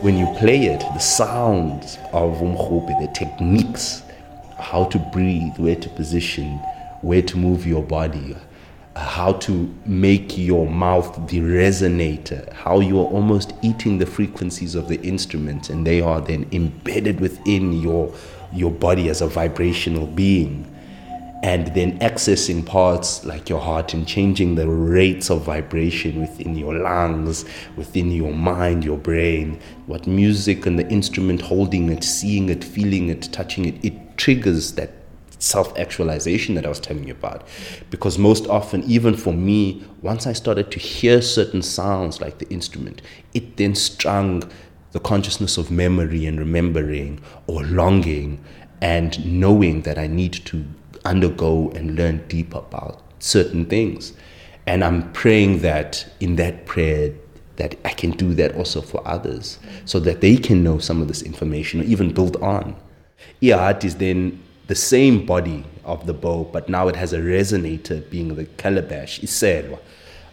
When 0.00 0.16
you 0.16 0.32
play 0.38 0.66
it, 0.66 0.78
the 0.78 1.00
sounds 1.00 1.98
of 2.12 2.36
umkhope, 2.36 2.86
the 3.00 3.12
techniques, 3.12 4.04
how 4.56 4.84
to 4.84 4.98
breathe, 5.12 5.58
where 5.58 5.74
to 5.74 5.88
position, 5.88 6.58
where 7.00 7.22
to 7.22 7.36
move 7.36 7.66
your 7.66 7.82
body, 7.82 8.36
how 8.96 9.32
to 9.32 9.74
make 9.84 10.38
your 10.38 10.68
mouth 10.68 11.28
the 11.28 11.40
resonator, 11.40 12.52
how 12.52 12.78
you 12.78 13.00
are 13.00 13.06
almost 13.06 13.52
eating 13.62 13.98
the 13.98 14.06
frequencies 14.06 14.74
of 14.74 14.88
the 14.88 15.00
instrument 15.02 15.68
and 15.68 15.86
they 15.86 16.00
are 16.00 16.20
then 16.20 16.46
embedded 16.52 17.20
within 17.20 17.72
your, 17.72 18.14
your 18.52 18.70
body 18.70 19.08
as 19.08 19.20
a 19.20 19.26
vibrational 19.26 20.06
being. 20.06 20.70
And 21.42 21.66
then 21.74 21.98
accessing 21.98 22.64
parts 22.64 23.26
like 23.26 23.50
your 23.50 23.60
heart 23.60 23.92
and 23.92 24.08
changing 24.08 24.54
the 24.54 24.66
rates 24.66 25.28
of 25.28 25.42
vibration 25.42 26.20
within 26.20 26.56
your 26.56 26.74
lungs, 26.74 27.44
within 27.76 28.10
your 28.10 28.32
mind, 28.32 28.82
your 28.82 28.96
brain. 28.96 29.60
What 29.84 30.06
music 30.06 30.64
and 30.64 30.78
the 30.78 30.88
instrument 30.88 31.42
holding 31.42 31.90
it, 31.90 32.02
seeing 32.02 32.48
it, 32.48 32.64
feeling 32.64 33.10
it, 33.10 33.24
touching 33.30 33.66
it, 33.66 33.84
it 33.84 34.16
triggers 34.16 34.72
that 34.72 35.03
self 35.38 35.76
actualization 35.78 36.54
that 36.54 36.66
I 36.66 36.68
was 36.68 36.80
telling 36.80 37.04
you 37.04 37.12
about. 37.12 37.46
Because 37.90 38.18
most 38.18 38.46
often, 38.46 38.82
even 38.84 39.16
for 39.16 39.32
me, 39.32 39.84
once 40.02 40.26
I 40.26 40.32
started 40.32 40.70
to 40.72 40.78
hear 40.78 41.22
certain 41.22 41.62
sounds 41.62 42.20
like 42.20 42.38
the 42.38 42.48
instrument, 42.48 43.02
it 43.32 43.56
then 43.56 43.74
strung 43.74 44.50
the 44.92 45.00
consciousness 45.00 45.58
of 45.58 45.70
memory 45.70 46.24
and 46.24 46.38
remembering 46.38 47.20
or 47.46 47.64
longing 47.64 48.42
and 48.80 49.24
knowing 49.24 49.82
that 49.82 49.98
I 49.98 50.06
need 50.06 50.34
to 50.46 50.64
undergo 51.04 51.70
and 51.70 51.96
learn 51.96 52.24
deep 52.28 52.54
about 52.54 53.02
certain 53.18 53.66
things. 53.66 54.12
And 54.66 54.84
I'm 54.84 55.10
praying 55.12 55.60
that 55.60 56.06
in 56.20 56.36
that 56.36 56.66
prayer, 56.66 57.12
that 57.56 57.76
I 57.84 57.90
can 57.90 58.12
do 58.12 58.34
that 58.34 58.54
also 58.54 58.80
for 58.80 59.02
others 59.06 59.58
so 59.84 59.98
that 60.00 60.20
they 60.20 60.36
can 60.36 60.62
know 60.62 60.78
some 60.78 61.02
of 61.02 61.08
this 61.08 61.22
information 61.22 61.80
or 61.80 61.84
even 61.84 62.12
build 62.12 62.36
on. 62.36 62.76
Uhadi 63.42 63.84
is 63.84 63.96
then 63.96 64.43
the 64.66 64.74
same 64.74 65.26
body 65.26 65.64
of 65.84 66.06
the 66.06 66.14
bow, 66.14 66.44
but 66.44 66.68
now 66.68 66.88
it 66.88 66.96
has 66.96 67.12
a 67.12 67.18
resonator 67.18 68.08
being 68.10 68.34
the 68.34 68.44
calabash, 68.44 69.20
iselwa. 69.20 69.78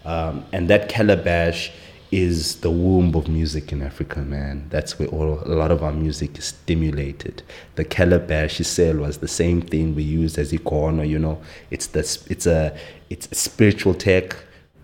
Um, 0.06 0.46
and 0.52 0.70
that 0.70 0.90
calabash 0.90 1.72
is 2.12 2.58
the 2.58 2.70
womb 2.70 3.16
of 3.16 3.28
music 3.28 3.72
in 3.72 3.82
Africa, 3.82 4.20
man. 4.20 4.68
That's 4.70 5.00
where 5.00 5.08
all, 5.10 5.42
a 5.46 5.56
lot 5.56 5.72
of 5.72 5.84
our 5.84 5.94
music 5.94 6.38
is 6.38 6.46
stimulated. 6.46 7.44
The 7.76 7.86
calabash 7.86 8.60
iselwa 8.60 9.08
is 9.08 9.18
the 9.20 9.28
same 9.28 9.62
thing 9.62 9.96
we 9.96 10.04
use 10.04 10.38
as 10.38 10.52
ikono, 10.52 11.08
you 11.08 11.20
know. 11.20 11.42
It's, 11.70 11.88
the, 11.88 12.00
it's, 12.30 12.46
a, 12.46 12.78
it's 13.10 13.28
a 13.32 13.36
spiritual 13.36 13.94
tech 13.94 14.36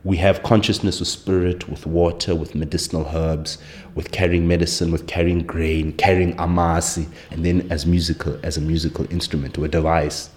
we 0.07 0.15
have 0.15 0.41
consciousness 0.41 1.01
of 1.01 1.07
spirit 1.07 1.67
with 1.67 1.85
water, 1.85 2.33
with 2.33 2.55
medicinal 2.55 3.05
herbs, 3.13 3.57
with 3.97 4.11
carrying 4.11 4.47
medicine, 4.47 4.91
with 4.91 5.07
carrying 5.07 5.39
grain, 5.39 5.91
carrying 5.93 6.35
amasi, 6.35 7.07
and 7.31 7.43
then 7.43 7.67
as 7.71 7.87
musical, 7.87 8.39
as 8.43 8.55
a 8.55 8.61
musical 8.61 9.11
instrument 9.11 9.57
or 9.57 9.65
a 9.65 9.67
device. 9.67 10.29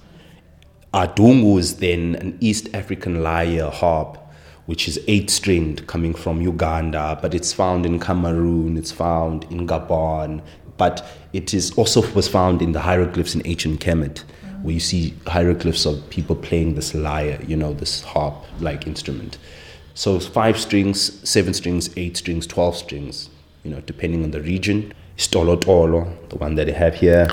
Adungu 0.95 1.59
is 1.59 1.77
then 1.77 2.15
an 2.17 2.39
East 2.41 2.71
African 2.75 3.23
lyre 3.23 3.69
harp, 3.71 4.17
which 4.65 4.89
is 4.89 4.99
eight 5.09 5.29
stringed, 5.29 5.87
coming 5.87 6.15
from 6.15 6.41
Uganda, 6.41 7.19
but 7.21 7.35
it's 7.35 7.53
found 7.53 7.85
in 7.85 8.01
Cameroon, 8.01 8.79
it's 8.79 8.91
found 8.91 9.45
in 9.51 9.67
Gabon, 9.67 10.43
but 10.79 11.07
it 11.35 11.53
is 11.53 11.71
also 11.73 12.01
was 12.13 12.29
found 12.29 12.63
in 12.63 12.73
the 12.73 12.81
hieroglyphs 12.81 13.35
in 13.35 13.43
ancient 13.45 13.79
Kemet 13.81 14.25
where 14.63 14.75
you 14.75 14.81
see 14.81 15.15
hieroglyphs 15.27 15.87
of 15.87 16.09
people 16.11 16.37
playing 16.37 16.75
this 16.75 16.95
lyre, 16.95 17.39
you 17.47 17.57
know, 17.57 17.73
this 17.75 18.03
harp 18.03 18.35
like 18.61 18.87
instrument. 18.87 19.39
So 19.95 20.19
five 20.19 20.59
strings, 20.59 21.29
seven 21.29 21.55
strings, 21.55 21.91
eight 21.97 22.17
strings, 22.17 22.47
12 22.47 22.77
strings, 22.77 23.31
you 23.65 23.71
know, 23.71 23.81
depending 23.83 24.25
on 24.25 24.31
the 24.31 24.41
region. 24.41 24.93
Stolo 25.17 25.57
Tolo, 25.57 26.29
the 26.31 26.37
one 26.37 26.55
that 26.55 26.67
they 26.67 26.73
have 26.73 26.95
here. 26.95 27.27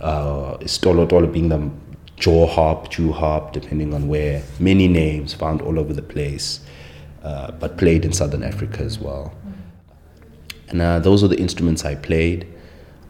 Uh, 0.00 0.56
Stolo 0.64 1.08
Tolo 1.08 1.32
being 1.32 1.48
the 1.48 1.70
jaw 2.16 2.46
harp, 2.46 2.90
Jew 2.90 3.12
harp, 3.12 3.52
depending 3.52 3.94
on 3.94 4.08
where. 4.08 4.42
Many 4.58 4.88
names 4.88 5.34
found 5.34 5.62
all 5.62 5.78
over 5.78 5.92
the 5.92 6.02
place, 6.02 6.60
uh, 7.22 7.52
but 7.52 7.78
played 7.78 8.04
in 8.04 8.12
southern 8.12 8.42
Africa 8.42 8.82
as 8.82 8.98
well. 8.98 9.32
And 10.68 10.82
uh, 10.82 10.98
those 10.98 11.22
are 11.22 11.28
the 11.28 11.38
instruments 11.38 11.84
I 11.84 11.94
played. 11.94 12.46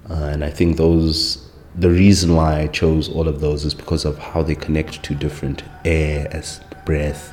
Uh, 0.09 0.15
and 0.15 0.45
I 0.45 0.51
think 0.51 0.77
those 0.77 1.49
the 1.75 1.91
reason 1.91 2.35
why 2.35 2.61
I 2.61 2.67
chose 2.67 3.09
all 3.09 3.29
of 3.29 3.41
those 3.41 3.65
is 3.65 3.73
because 3.73 4.05
of 4.05 4.19
how 4.19 4.43
they 4.43 4.57
connect 4.57 5.03
to 5.05 5.15
different 5.15 5.63
air 5.85 6.27
as 6.33 6.61
breath, 6.85 7.33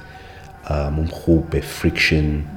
um, 0.69 1.07
friction, 1.07 2.47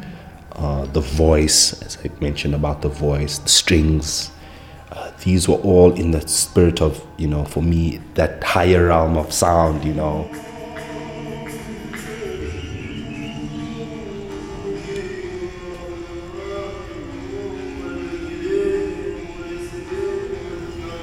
uh, 0.58 0.86
the 0.86 1.00
voice, 1.00 1.80
as 1.82 1.96
I 2.04 2.10
mentioned 2.20 2.54
about 2.54 2.82
the 2.82 2.88
voice, 2.88 3.38
the 3.38 3.48
strings. 3.48 4.32
Uh, 4.90 5.12
these 5.22 5.48
were 5.48 5.56
all 5.56 5.92
in 5.92 6.10
the 6.10 6.26
spirit 6.26 6.82
of, 6.82 7.06
you 7.16 7.28
know, 7.28 7.44
for 7.44 7.62
me, 7.62 8.00
that 8.14 8.42
higher 8.42 8.88
realm 8.88 9.16
of 9.16 9.32
sound, 9.32 9.84
you 9.84 9.94
know. 9.94 10.28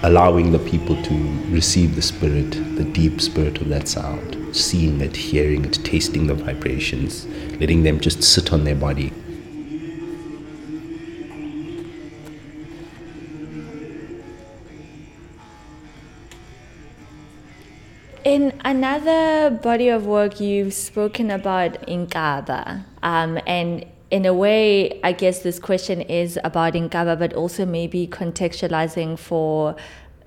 allowing 0.04 0.52
the 0.52 0.60
people 0.60 1.02
to 1.02 1.14
receive 1.50 1.96
the 1.96 2.02
spirit, 2.02 2.52
the 2.76 2.84
deep 2.84 3.20
spirit 3.20 3.60
of 3.60 3.70
that 3.70 3.88
sound, 3.88 4.56
seeing 4.56 5.02
it, 5.02 5.16
hearing 5.16 5.66
it, 5.66 5.74
tasting 5.84 6.28
the 6.28 6.34
vibrations, 6.36 7.26
letting 7.60 7.82
them 7.82 8.00
just 8.00 8.22
sit 8.22 8.54
on 8.54 8.64
their 8.66 8.76
body. 8.76 9.12
Another 18.66 19.52
body 19.52 19.88
of 19.88 20.06
work, 20.06 20.42
you've 20.42 20.74
spoken 20.74 21.32
about 21.32 21.74
Inkaba, 21.88 22.84
um, 23.04 23.40
and 23.48 23.86
in 24.12 24.26
a 24.26 24.34
way, 24.34 25.00
I 25.04 25.14
guess 25.14 25.40
this 25.40 25.60
question 25.60 26.02
is 26.02 26.38
about 26.44 26.76
in 26.76 26.90
Inkaba, 26.90 27.18
but 27.18 27.34
also 27.34 27.66
maybe 27.66 28.08
contextualizing 28.08 29.18
for 29.18 29.76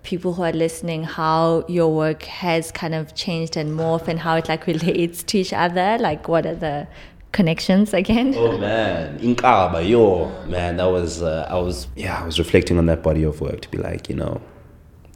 people 0.02 0.34
who 0.34 0.42
are 0.42 0.52
listening 0.52 1.02
how 1.02 1.64
your 1.68 1.94
work 1.94 2.22
has 2.22 2.70
kind 2.72 2.94
of 2.94 3.14
changed 3.14 3.56
and 3.56 3.78
morphed 3.78 4.08
and 4.08 4.20
how 4.20 4.36
it 4.36 4.48
like 4.48 4.66
relates 4.74 5.22
to 5.24 5.38
each 5.38 5.52
other? 5.52 5.98
Like, 5.98 6.28
what 6.28 6.46
are 6.46 6.54
the 6.54 6.88
connections 7.32 7.92
again? 7.92 8.34
Oh 8.36 8.56
man, 8.56 9.18
in 9.18 9.34
Inkaba, 9.34 9.86
yo, 9.88 10.28
man, 10.46 10.76
that 10.76 10.86
was 10.86 11.22
uh, 11.22 11.46
I 11.50 11.58
was 11.58 11.88
yeah, 11.96 12.22
I 12.22 12.24
was 12.24 12.38
reflecting 12.38 12.78
on 12.78 12.86
that 12.86 13.02
body 13.02 13.22
of 13.24 13.40
work 13.40 13.60
to 13.62 13.70
be 13.70 13.78
like, 13.78 14.08
you 14.08 14.16
know, 14.16 14.40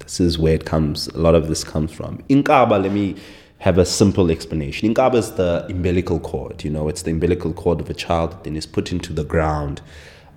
this 0.03 0.21
is 0.21 0.39
where 0.39 0.55
it 0.55 0.65
comes. 0.65 1.09
A 1.09 1.19
lot 1.19 1.35
of 1.35 1.49
this 1.49 1.65
comes 1.65 1.93
from 1.93 2.19
Inkaba. 2.29 2.83
Let 2.83 2.93
me 2.93 3.17
have 3.59 3.79
a 3.79 3.85
simple 3.85 4.31
explanation. 4.31 4.93
Inkaba 4.93 5.15
is 5.15 5.33
the 5.33 5.67
umbilical 5.69 6.19
cord. 6.21 6.65
You 6.65 6.71
know, 6.71 6.89
it's 6.89 7.03
the 7.03 7.11
umbilical 7.11 7.53
cord 7.53 7.81
of 7.81 7.89
a 7.91 7.95
child 7.95 8.33
that 8.33 8.45
then 8.45 8.57
is 8.57 8.67
put 8.67 8.93
into 8.93 9.13
the 9.13 9.25
ground, 9.25 9.81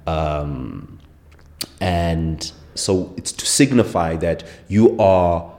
um, 0.08 1.00
and 1.82 2.52
so 2.76 3.14
it's 3.18 3.32
to 3.32 3.46
signify 3.46 4.16
that 4.18 4.44
you 4.68 4.98
are 5.00 5.52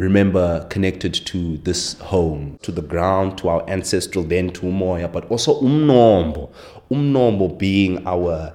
remember 0.00 0.66
connected 0.70 1.12
to 1.12 1.58
this 1.58 1.94
home, 2.00 2.58
to 2.62 2.72
the 2.72 2.82
ground, 2.82 3.36
to 3.38 3.48
our 3.48 3.68
ancestral, 3.68 4.24
then 4.24 4.50
to 4.50 4.62
Umoya, 4.62 5.10
but 5.12 5.30
also 5.30 5.60
Umnombo. 5.60 6.50
Umnombo 6.90 7.58
being 7.58 8.06
our, 8.06 8.52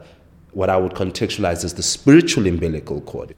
what 0.54 0.70
I 0.70 0.78
would 0.78 0.94
contextualize 0.94 1.64
as 1.64 1.76
the 1.76 1.84
spiritual 1.84 2.48
umbilical 2.48 3.02
cord. 3.02 3.36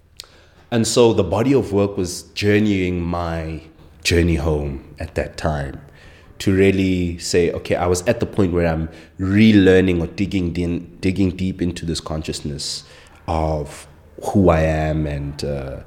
And 0.69 0.86
so 0.86 1.13
the 1.13 1.23
body 1.23 1.53
of 1.53 1.71
work 1.71 1.95
was 1.95 2.23
journeying 2.34 3.01
my 3.01 3.62
journey 4.03 4.36
home 4.36 4.95
at 4.99 5.15
that 5.15 5.38
time 5.38 5.82
to 6.39 6.53
really 6.53 7.17
say, 7.17 7.51
okay, 7.51 7.75
I 7.75 7.88
was 7.88 8.01
at 8.08 8.19
the 8.19 8.25
point 8.25 8.53
where 8.53 8.67
I'm 8.67 8.89
relearning 9.19 10.01
or 10.01 10.08
digging, 10.08 10.56
in, 10.56 10.97
digging 10.99 11.32
deep 11.32 11.62
into 11.62 11.86
this 11.86 11.99
consciousness 11.99 12.84
of 13.27 13.88
who 14.34 14.49
I 14.49 14.62
am 14.62 15.08
and 15.08 15.43
uh, 15.43 15.80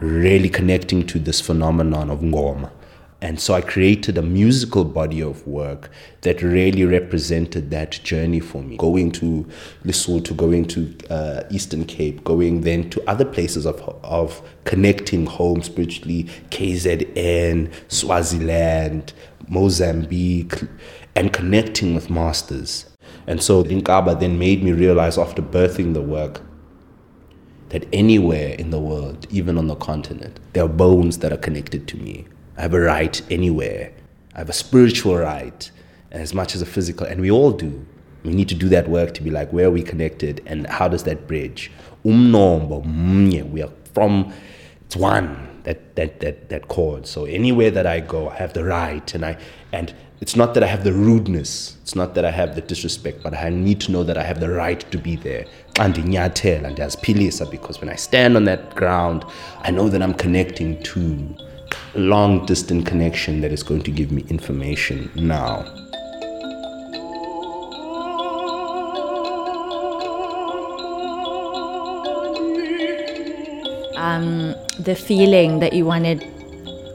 really 0.00 0.48
connecting 0.48 1.06
to 1.08 1.18
this 1.18 1.40
phenomenon 1.40 2.10
of 2.10 2.20
ngoma. 2.20 2.70
And 3.20 3.40
so 3.40 3.54
I 3.54 3.62
created 3.62 4.16
a 4.16 4.22
musical 4.22 4.84
body 4.84 5.20
of 5.20 5.44
work 5.44 5.90
that 6.20 6.40
really 6.40 6.84
represented 6.84 7.70
that 7.72 7.90
journey 8.04 8.38
for 8.38 8.62
me. 8.62 8.76
Going 8.76 9.10
to 9.12 9.44
Lesotho, 9.84 10.36
going 10.36 10.66
to 10.66 10.94
uh, 11.10 11.42
Eastern 11.50 11.84
Cape, 11.84 12.22
going 12.22 12.60
then 12.60 12.88
to 12.90 13.02
other 13.10 13.24
places 13.24 13.66
of, 13.66 13.80
of 14.04 14.40
connecting 14.64 15.26
home 15.26 15.62
spiritually, 15.62 16.24
KZN, 16.50 17.72
Swaziland, 17.88 19.12
Mozambique, 19.48 20.62
and 21.16 21.32
connecting 21.32 21.96
with 21.96 22.10
masters. 22.10 22.86
And 23.26 23.42
so 23.42 23.64
Inkaba 23.64 24.18
then 24.18 24.38
made 24.38 24.62
me 24.62 24.70
realize 24.70 25.18
after 25.18 25.42
birthing 25.42 25.92
the 25.92 26.02
work 26.02 26.40
that 27.70 27.84
anywhere 27.92 28.54
in 28.54 28.70
the 28.70 28.78
world, 28.78 29.26
even 29.28 29.58
on 29.58 29.66
the 29.66 29.74
continent, 29.74 30.38
there 30.52 30.64
are 30.64 30.68
bones 30.68 31.18
that 31.18 31.32
are 31.32 31.36
connected 31.36 31.88
to 31.88 31.96
me. 31.96 32.26
I 32.58 32.62
have 32.62 32.74
a 32.74 32.80
right 32.80 33.22
anywhere. 33.30 33.92
I 34.34 34.38
have 34.38 34.48
a 34.48 34.52
spiritual 34.52 35.16
right 35.16 35.70
as 36.10 36.34
much 36.34 36.56
as 36.56 36.62
a 36.62 36.66
physical, 36.66 37.06
and 37.06 37.20
we 37.20 37.30
all 37.30 37.52
do. 37.52 37.86
We 38.24 38.34
need 38.34 38.48
to 38.48 38.56
do 38.56 38.68
that 38.70 38.88
work 38.88 39.14
to 39.14 39.22
be 39.22 39.30
like, 39.30 39.52
where 39.52 39.68
are 39.68 39.70
we 39.70 39.82
connected 39.82 40.42
and 40.44 40.66
how 40.66 40.88
does 40.88 41.04
that 41.04 41.28
bridge? 41.28 41.70
Umnombo, 42.04 42.84
mm, 42.84 43.50
we 43.50 43.62
are 43.62 43.70
from, 43.94 44.32
it's 44.86 44.96
one, 44.96 45.60
that, 45.62 45.94
that, 45.94 46.18
that, 46.18 46.48
that 46.48 46.66
chord. 46.66 47.06
So 47.06 47.26
anywhere 47.26 47.70
that 47.70 47.86
I 47.86 48.00
go, 48.00 48.28
I 48.28 48.34
have 48.34 48.54
the 48.54 48.64
right, 48.64 49.14
and 49.14 49.24
I, 49.24 49.38
and 49.72 49.94
it's 50.20 50.34
not 50.34 50.54
that 50.54 50.64
I 50.64 50.66
have 50.66 50.82
the 50.82 50.92
rudeness, 50.92 51.76
it's 51.82 51.94
not 51.94 52.14
that 52.16 52.24
I 52.24 52.32
have 52.32 52.56
the 52.56 52.60
disrespect, 52.60 53.22
but 53.22 53.34
I 53.34 53.50
need 53.50 53.80
to 53.82 53.92
know 53.92 54.02
that 54.02 54.18
I 54.18 54.24
have 54.24 54.40
the 54.40 54.50
right 54.50 54.80
to 54.90 54.98
be 54.98 55.14
there. 55.14 55.44
And 55.78 55.96
and 55.96 56.80
as 56.80 56.96
because 56.96 57.80
when 57.80 57.88
I 57.88 57.94
stand 57.94 58.36
on 58.36 58.44
that 58.44 58.74
ground, 58.74 59.24
I 59.60 59.70
know 59.70 59.88
that 59.88 60.02
I'm 60.02 60.14
connecting 60.14 60.82
to 60.82 61.36
long 61.94 62.44
distance 62.46 62.88
connection 62.88 63.40
that 63.40 63.52
is 63.52 63.62
going 63.62 63.82
to 63.82 63.90
give 63.90 64.12
me 64.12 64.24
information 64.28 65.10
now. 65.14 65.64
Um, 73.96 74.54
the 74.78 74.94
feeling 74.94 75.58
that 75.60 75.72
you 75.72 75.84
wanted 75.84 76.24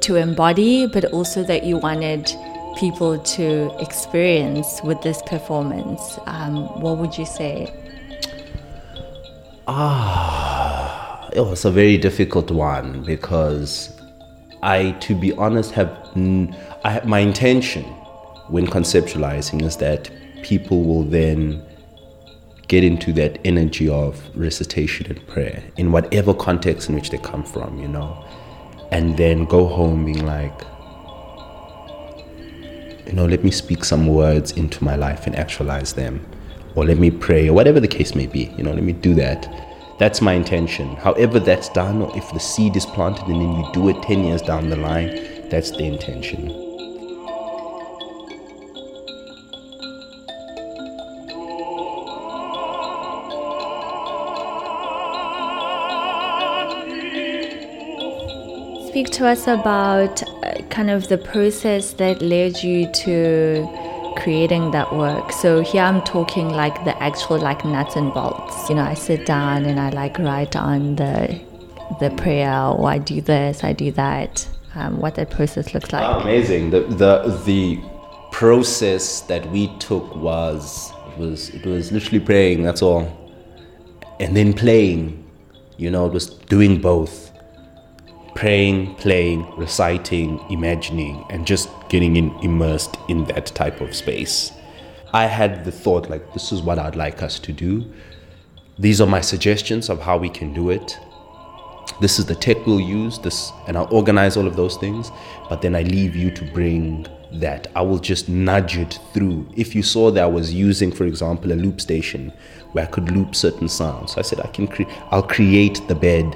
to 0.01 0.15
embody, 0.15 0.87
but 0.87 1.05
also 1.05 1.43
that 1.43 1.63
you 1.63 1.77
wanted 1.77 2.31
people 2.77 3.19
to 3.19 3.75
experience 3.79 4.81
with 4.83 5.01
this 5.01 5.21
performance, 5.23 6.17
um, 6.25 6.65
what 6.81 6.97
would 6.97 7.17
you 7.17 7.25
say? 7.25 7.71
Ah, 9.67 11.29
it 11.33 11.41
was 11.41 11.65
a 11.65 11.71
very 11.71 11.97
difficult 11.97 12.51
one 12.51 13.03
because 13.03 14.02
I, 14.63 14.91
to 15.01 15.15
be 15.15 15.33
honest, 15.33 15.71
have 15.71 15.89
I, 16.83 17.01
my 17.05 17.19
intention 17.19 17.83
when 18.47 18.67
conceptualizing 18.67 19.61
is 19.61 19.77
that 19.77 20.09
people 20.43 20.83
will 20.83 21.03
then 21.03 21.63
get 22.67 22.83
into 22.83 23.11
that 23.13 23.39
energy 23.45 23.89
of 23.89 24.21
recitation 24.35 25.05
and 25.07 25.27
prayer 25.27 25.63
in 25.77 25.91
whatever 25.91 26.33
context 26.33 26.89
in 26.89 26.95
which 26.95 27.09
they 27.09 27.17
come 27.17 27.43
from, 27.43 27.79
you 27.79 27.87
know, 27.87 28.25
and 28.91 29.17
then 29.17 29.45
go 29.45 29.67
home 29.67 30.05
being 30.05 30.25
like, 30.25 30.61
you 33.05 33.13
know, 33.13 33.25
let 33.25 33.43
me 33.43 33.51
speak 33.51 33.83
some 33.83 34.07
words 34.07 34.53
into 34.53 34.83
my 34.83 34.95
life 34.95 35.27
and 35.27 35.35
actualize 35.35 35.93
them. 35.93 36.25
Or 36.75 36.85
let 36.85 36.97
me 36.97 37.11
pray, 37.11 37.49
or 37.49 37.53
whatever 37.53 37.79
the 37.79 37.87
case 37.87 38.15
may 38.15 38.25
be. 38.25 38.51
You 38.57 38.63
know, 38.63 38.71
let 38.71 38.83
me 38.83 38.93
do 38.93 39.13
that. 39.15 39.47
That's 39.99 40.21
my 40.21 40.33
intention. 40.33 40.95
However, 40.95 41.39
that's 41.39 41.69
done, 41.69 42.01
or 42.01 42.17
if 42.17 42.31
the 42.31 42.39
seed 42.39 42.75
is 42.75 42.85
planted 42.85 43.27
and 43.27 43.41
then 43.41 43.53
you 43.53 43.71
do 43.73 43.89
it 43.89 44.01
10 44.01 44.23
years 44.23 44.41
down 44.41 44.69
the 44.69 44.75
line, 44.75 45.49
that's 45.49 45.71
the 45.71 45.83
intention. 45.83 46.49
Speak 58.89 59.09
to 59.11 59.27
us 59.27 59.47
about 59.47 60.23
uh, 60.23 60.61
kind 60.69 60.89
of 60.89 61.07
the 61.07 61.17
process 61.17 61.93
that 61.93 62.21
led 62.21 62.63
you 62.63 62.91
to 62.91 63.82
creating 64.23 64.71
that 64.71 64.91
work. 64.95 65.31
So 65.31 65.61
here 65.61 65.83
I'm 65.83 66.01
talking 66.01 66.49
like 66.49 66.83
the 66.85 66.95
actual 67.03 67.37
like 67.37 67.65
nuts 67.65 67.95
and 67.95 68.13
bolts. 68.13 68.69
You 68.69 68.75
know, 68.75 68.83
I 68.83 68.93
sit 68.93 69.25
down 69.25 69.65
and 69.65 69.79
I 69.79 69.89
like 69.89 70.17
write 70.17 70.55
on 70.55 70.95
the 70.95 71.39
the 71.99 72.09
prayer 72.11 72.53
or 72.53 72.89
I 72.89 72.97
do 72.97 73.21
this, 73.21 73.63
I 73.63 73.73
do 73.73 73.91
that. 73.91 74.47
Um, 74.75 74.99
what 74.99 75.15
that 75.15 75.29
process 75.29 75.73
looks 75.73 75.93
like. 75.93 76.03
Oh, 76.03 76.19
amazing. 76.21 76.71
The 76.71 76.81
the 76.81 77.41
the 77.45 77.79
process 78.31 79.21
that 79.21 79.45
we 79.51 79.67
took 79.77 80.15
was 80.15 80.91
it 81.09 81.17
was 81.19 81.49
it 81.49 81.65
was 81.65 81.91
literally 81.91 82.19
praying. 82.19 82.63
That's 82.63 82.81
all, 82.81 83.05
and 84.19 84.35
then 84.35 84.53
playing. 84.53 85.19
You 85.77 85.91
know, 85.91 86.05
it 86.05 86.13
was 86.13 86.29
doing 86.29 86.81
both 86.81 87.22
praying, 88.35 88.95
playing, 88.95 89.49
reciting, 89.55 90.39
imagining, 90.49 91.25
and 91.29 91.45
just 91.45 91.69
getting 91.89 92.15
in, 92.15 92.31
immersed 92.41 92.97
in 93.07 93.25
that 93.25 93.47
type 93.47 93.81
of 93.81 93.95
space. 93.95 94.51
I 95.13 95.25
had 95.27 95.63
the 95.63 95.71
thought, 95.71 96.09
like, 96.09 96.33
this 96.33 96.51
is 96.51 96.61
what 96.61 96.79
I'd 96.79 96.95
like 96.95 97.21
us 97.21 97.39
to 97.39 97.53
do. 97.53 97.85
These 98.79 98.99
are 99.01 99.07
my 99.07 99.21
suggestions 99.21 99.89
of 99.89 100.01
how 100.01 100.17
we 100.17 100.29
can 100.29 100.53
do 100.53 100.71
it. 100.71 100.97
This 102.01 102.17
is 102.17 102.25
the 102.25 102.33
tech 102.33 102.65
we'll 102.65 102.79
use, 102.79 103.19
this, 103.19 103.51
and 103.67 103.77
I'll 103.77 103.93
organize 103.93 104.35
all 104.35 104.47
of 104.47 104.55
those 104.55 104.77
things. 104.77 105.11
But 105.49 105.61
then 105.61 105.75
I 105.75 105.83
leave 105.83 106.15
you 106.15 106.31
to 106.31 106.43
bring 106.45 107.05
that. 107.33 107.67
I 107.75 107.81
will 107.83 107.99
just 107.99 108.29
nudge 108.29 108.77
it 108.77 108.97
through. 109.13 109.47
If 109.55 109.75
you 109.75 109.83
saw 109.83 110.09
that 110.11 110.23
I 110.23 110.27
was 110.27 110.51
using, 110.51 110.91
for 110.91 111.05
example, 111.05 111.51
a 111.51 111.53
loop 111.53 111.79
station 111.79 112.33
where 112.71 112.85
I 112.85 112.87
could 112.87 113.11
loop 113.11 113.35
certain 113.35 113.69
sounds, 113.69 114.13
so 114.13 114.19
I 114.19 114.23
said 114.23 114.39
I 114.39 114.47
can 114.47 114.67
create. 114.67 114.91
I'll 115.11 115.21
create 115.21 115.87
the 115.87 115.95
bed 115.95 116.35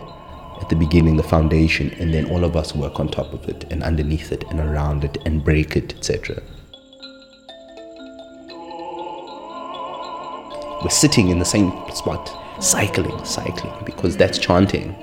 at 0.61 0.69
the 0.69 0.75
beginning, 0.75 1.17
the 1.17 1.23
foundation, 1.23 1.91
and 1.99 2.13
then 2.13 2.29
all 2.29 2.43
of 2.43 2.55
us 2.55 2.75
work 2.75 2.99
on 2.99 3.07
top 3.07 3.33
of 3.33 3.47
it 3.47 3.65
and 3.71 3.83
underneath 3.83 4.31
it 4.31 4.43
and 4.49 4.59
around 4.59 5.03
it 5.03 5.17
and 5.25 5.43
break 5.43 5.75
it, 5.75 5.95
etc. 5.95 6.41
We're 10.83 10.89
sitting 10.89 11.29
in 11.29 11.39
the 11.39 11.45
same 11.45 11.71
spot, 11.93 12.31
cycling, 12.63 13.23
cycling, 13.25 13.73
because 13.85 14.15
that's 14.15 14.37
chanting, 14.37 14.93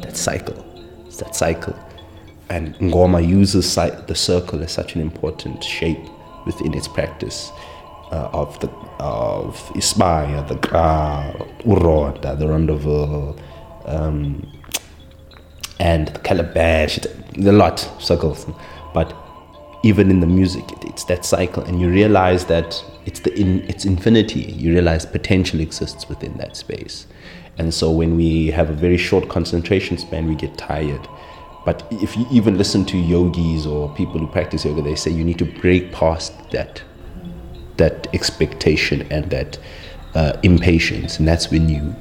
that 0.00 0.16
cycle, 0.16 0.64
it's 1.06 1.18
that 1.18 1.36
cycle. 1.36 1.78
And 2.50 2.74
Ngoma 2.76 3.26
uses 3.26 3.74
the 3.74 4.14
circle 4.14 4.62
as 4.62 4.72
such 4.72 4.94
an 4.94 5.02
important 5.02 5.62
shape 5.62 6.00
within 6.46 6.74
its 6.74 6.88
practice. 6.88 7.50
Uh, 8.10 8.30
of 8.32 8.58
the 8.60 8.68
of 9.00 9.54
Ismaya, 9.74 10.48
the 10.48 10.56
uh, 10.74 11.30
Uroda, 11.64 12.38
the 12.38 12.46
rondavel, 12.46 13.38
um, 13.84 14.50
and 15.80 16.08
the 16.08 16.18
calabash, 16.20 16.98
a 17.36 17.52
lot 17.52 17.78
circles. 17.98 18.46
But 18.94 19.14
even 19.84 20.10
in 20.10 20.20
the 20.20 20.26
music, 20.26 20.64
it's 20.82 21.04
that 21.04 21.24
cycle, 21.24 21.62
and 21.62 21.80
you 21.80 21.88
realize 21.88 22.46
that 22.46 22.82
it's 23.06 23.20
the 23.20 23.32
in, 23.38 23.60
it's 23.68 23.84
infinity. 23.84 24.40
You 24.40 24.72
realize 24.72 25.06
potential 25.06 25.60
exists 25.60 26.08
within 26.08 26.36
that 26.38 26.56
space, 26.56 27.06
And 27.58 27.74
so 27.74 27.90
when 27.90 28.16
we 28.16 28.48
have 28.48 28.70
a 28.70 28.72
very 28.72 28.96
short 28.96 29.28
concentration 29.28 29.98
span, 29.98 30.28
we 30.28 30.36
get 30.36 30.56
tired. 30.56 31.06
But 31.64 31.86
if 31.90 32.16
you 32.16 32.24
even 32.30 32.56
listen 32.56 32.84
to 32.86 32.96
yogis 32.96 33.66
or 33.66 33.92
people 33.94 34.18
who 34.20 34.26
practice 34.28 34.64
yoga, 34.64 34.80
they 34.80 34.94
say 34.94 35.10
you 35.10 35.24
need 35.24 35.38
to 35.38 35.44
break 35.44 35.92
past 35.92 36.32
that 36.50 36.82
that 37.76 38.08
expectation 38.12 39.06
and 39.12 39.30
that 39.30 39.58
uh, 40.14 40.32
impatience, 40.42 41.18
and 41.20 41.28
that's 41.28 41.50
when 41.50 41.68
you 41.68 41.94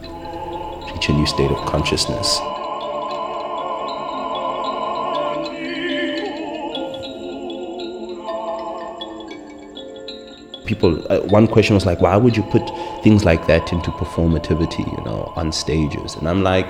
reach 0.91 1.09
a 1.09 1.13
new 1.13 1.25
state 1.27 1.51
of 1.51 1.57
consciousness. 1.67 2.39
People 10.67 11.05
uh, 11.11 11.21
one 11.21 11.47
question 11.47 11.73
was 11.73 11.85
like 11.85 12.01
why 12.01 12.15
would 12.15 12.37
you 12.37 12.43
put 12.43 12.69
things 13.03 13.25
like 13.25 13.47
that 13.47 13.71
into 13.73 13.89
performativity 13.91 14.85
you 14.97 15.03
know 15.05 15.33
on 15.35 15.51
stages? 15.51 16.15
And 16.15 16.27
i'm 16.29 16.43
like 16.43 16.67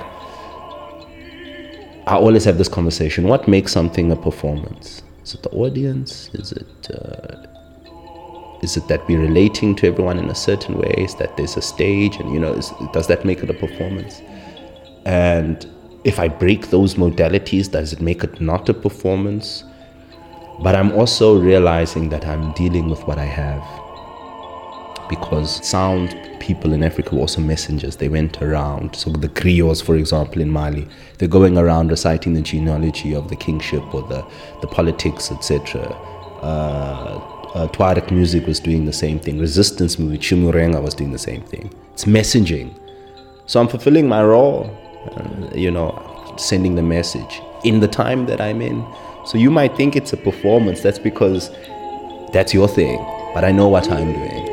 i 2.08 2.16
always 2.16 2.46
have 2.46 2.58
this 2.58 2.70
conversation. 2.70 3.28
What 3.28 3.48
makes 3.50 3.74
something 3.74 4.12
a 4.12 4.16
performance? 4.16 5.04
Is 5.24 5.34
it 5.34 5.44
the 5.44 5.50
audience? 5.50 6.30
Is 6.34 6.54
it 6.54 6.90
uh, 6.90 7.46
is 8.62 8.78
it 8.78 8.88
that 8.88 9.06
we're 9.08 9.20
relating 9.20 9.76
to 9.76 9.88
everyone 9.88 10.18
in 10.18 10.30
a 10.30 10.36
certain 10.36 10.78
way? 10.78 10.96
Is 10.98 11.16
that 11.16 11.36
there's 11.36 11.58
a 11.58 11.62
stage 11.62 12.16
and 12.16 12.34
you 12.34 12.40
know 12.40 12.54
is, 12.54 12.72
does 12.94 13.08
that 13.08 13.26
make 13.26 13.44
it 13.44 13.50
a 13.50 13.54
performance? 13.54 14.22
And 15.06 15.70
if 16.04 16.20
i 16.20 16.28
break 16.28 16.70
those 16.70 16.96
modalities 16.96 17.70
does 17.72 17.92
it 17.92 18.02
make 18.02 18.24
it 18.24 18.40
not 18.40 18.70
a 18.70 18.74
performance? 18.74 19.66
But 20.60 20.76
i'm 20.76 20.92
also 20.94 21.38
realizing 21.38 22.10
that 22.10 22.26
i'm 22.26 22.52
dealing 22.54 22.90
with 22.90 23.02
what 23.08 23.20
i 23.20 23.26
have 23.26 23.64
because 25.10 25.65
sound 25.67 26.15
people 26.39 26.74
in 26.74 26.84
Africa 26.84 27.15
were 27.15 27.22
also 27.22 27.41
messengers. 27.41 27.98
They 27.98 28.10
went 28.10 28.41
around. 28.41 28.96
So 28.96 29.10
the 29.12 29.30
griots, 29.30 29.84
for 29.84 29.96
example, 29.96 30.41
in 30.41 30.50
Mali, 30.50 30.88
they're 31.17 31.28
going 31.28 31.58
around 31.58 31.89
reciting 31.89 32.34
the 32.34 32.41
genealogy 32.41 33.13
of 33.13 33.30
the 33.30 33.36
kingship 33.36 33.84
or 33.93 34.02
the, 34.04 34.26
the 34.62 34.67
politics, 34.67 35.32
etc. 35.32 35.82
Uh, 36.41 37.20
uh, 37.54 37.67
Tuareg 37.70 38.12
music 38.12 38.46
was 38.46 38.60
doing 38.60 38.86
the 38.86 38.93
same 38.93 39.20
thing. 39.20 39.39
Resistance 39.39 39.98
movement, 39.98 40.22
Chimurenga 40.22 40.82
was 40.82 40.93
doing 40.93 41.12
the 41.12 41.20
same 41.20 41.41
thing. 41.41 41.74
It's 41.93 42.06
messaging. 42.06 42.78
So 43.46 43.60
I'm 43.60 43.67
fulfilling 43.67 44.08
my 44.08 44.24
role, 44.24 44.70
uh, 45.15 45.56
you 45.56 45.72
know, 45.72 46.36
sending 46.38 46.76
the 46.76 46.84
message 46.84 47.41
in 47.63 47.80
the 47.80 47.88
time 47.88 48.26
that 48.28 48.39
I'm 48.39 48.62
in. 48.62 48.86
So 49.26 49.38
you 49.38 49.50
might 49.50 49.76
think 49.76 49.96
it's 49.96 50.13
a 50.13 50.17
performance. 50.17 50.82
That's 50.82 51.00
because 51.00 51.50
that's 52.32 52.54
your 52.54 52.67
thing. 52.67 52.98
But 53.34 53.43
I 53.43 53.52
know 53.52 53.67
what 53.67 53.89
I'm 53.91 54.13
doing. 54.13 54.47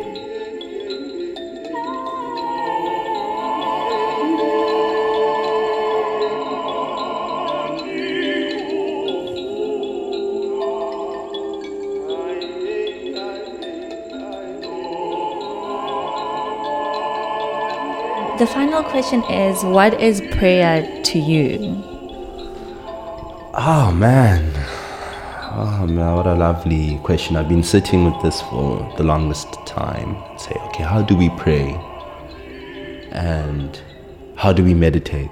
Final 18.75 18.91
question 18.91 19.23
is 19.31 19.63
What 19.63 20.01
is 20.01 20.21
prayer 20.33 21.03
to 21.05 21.19
you? 21.19 21.81
Oh 23.55 23.93
man. 23.95 24.51
Oh 25.53 25.87
man, 25.87 26.17
what 26.17 26.27
a 26.27 26.35
lovely 26.35 26.99
question. 27.05 27.37
I've 27.37 27.49
been 27.49 27.63
sitting 27.63 28.05
with 28.05 28.21
this 28.21 28.41
for 28.43 28.93
the 28.97 29.05
longest 29.05 29.53
time. 29.65 30.17
Say, 30.39 30.57
okay, 30.67 30.83
how 30.83 31.03
do 31.03 31.17
we 31.17 31.31
pray? 31.31 31.71
And 33.13 33.81
how 34.35 34.53
do 34.53 34.65
we 34.65 34.75
meditate? 34.75 35.31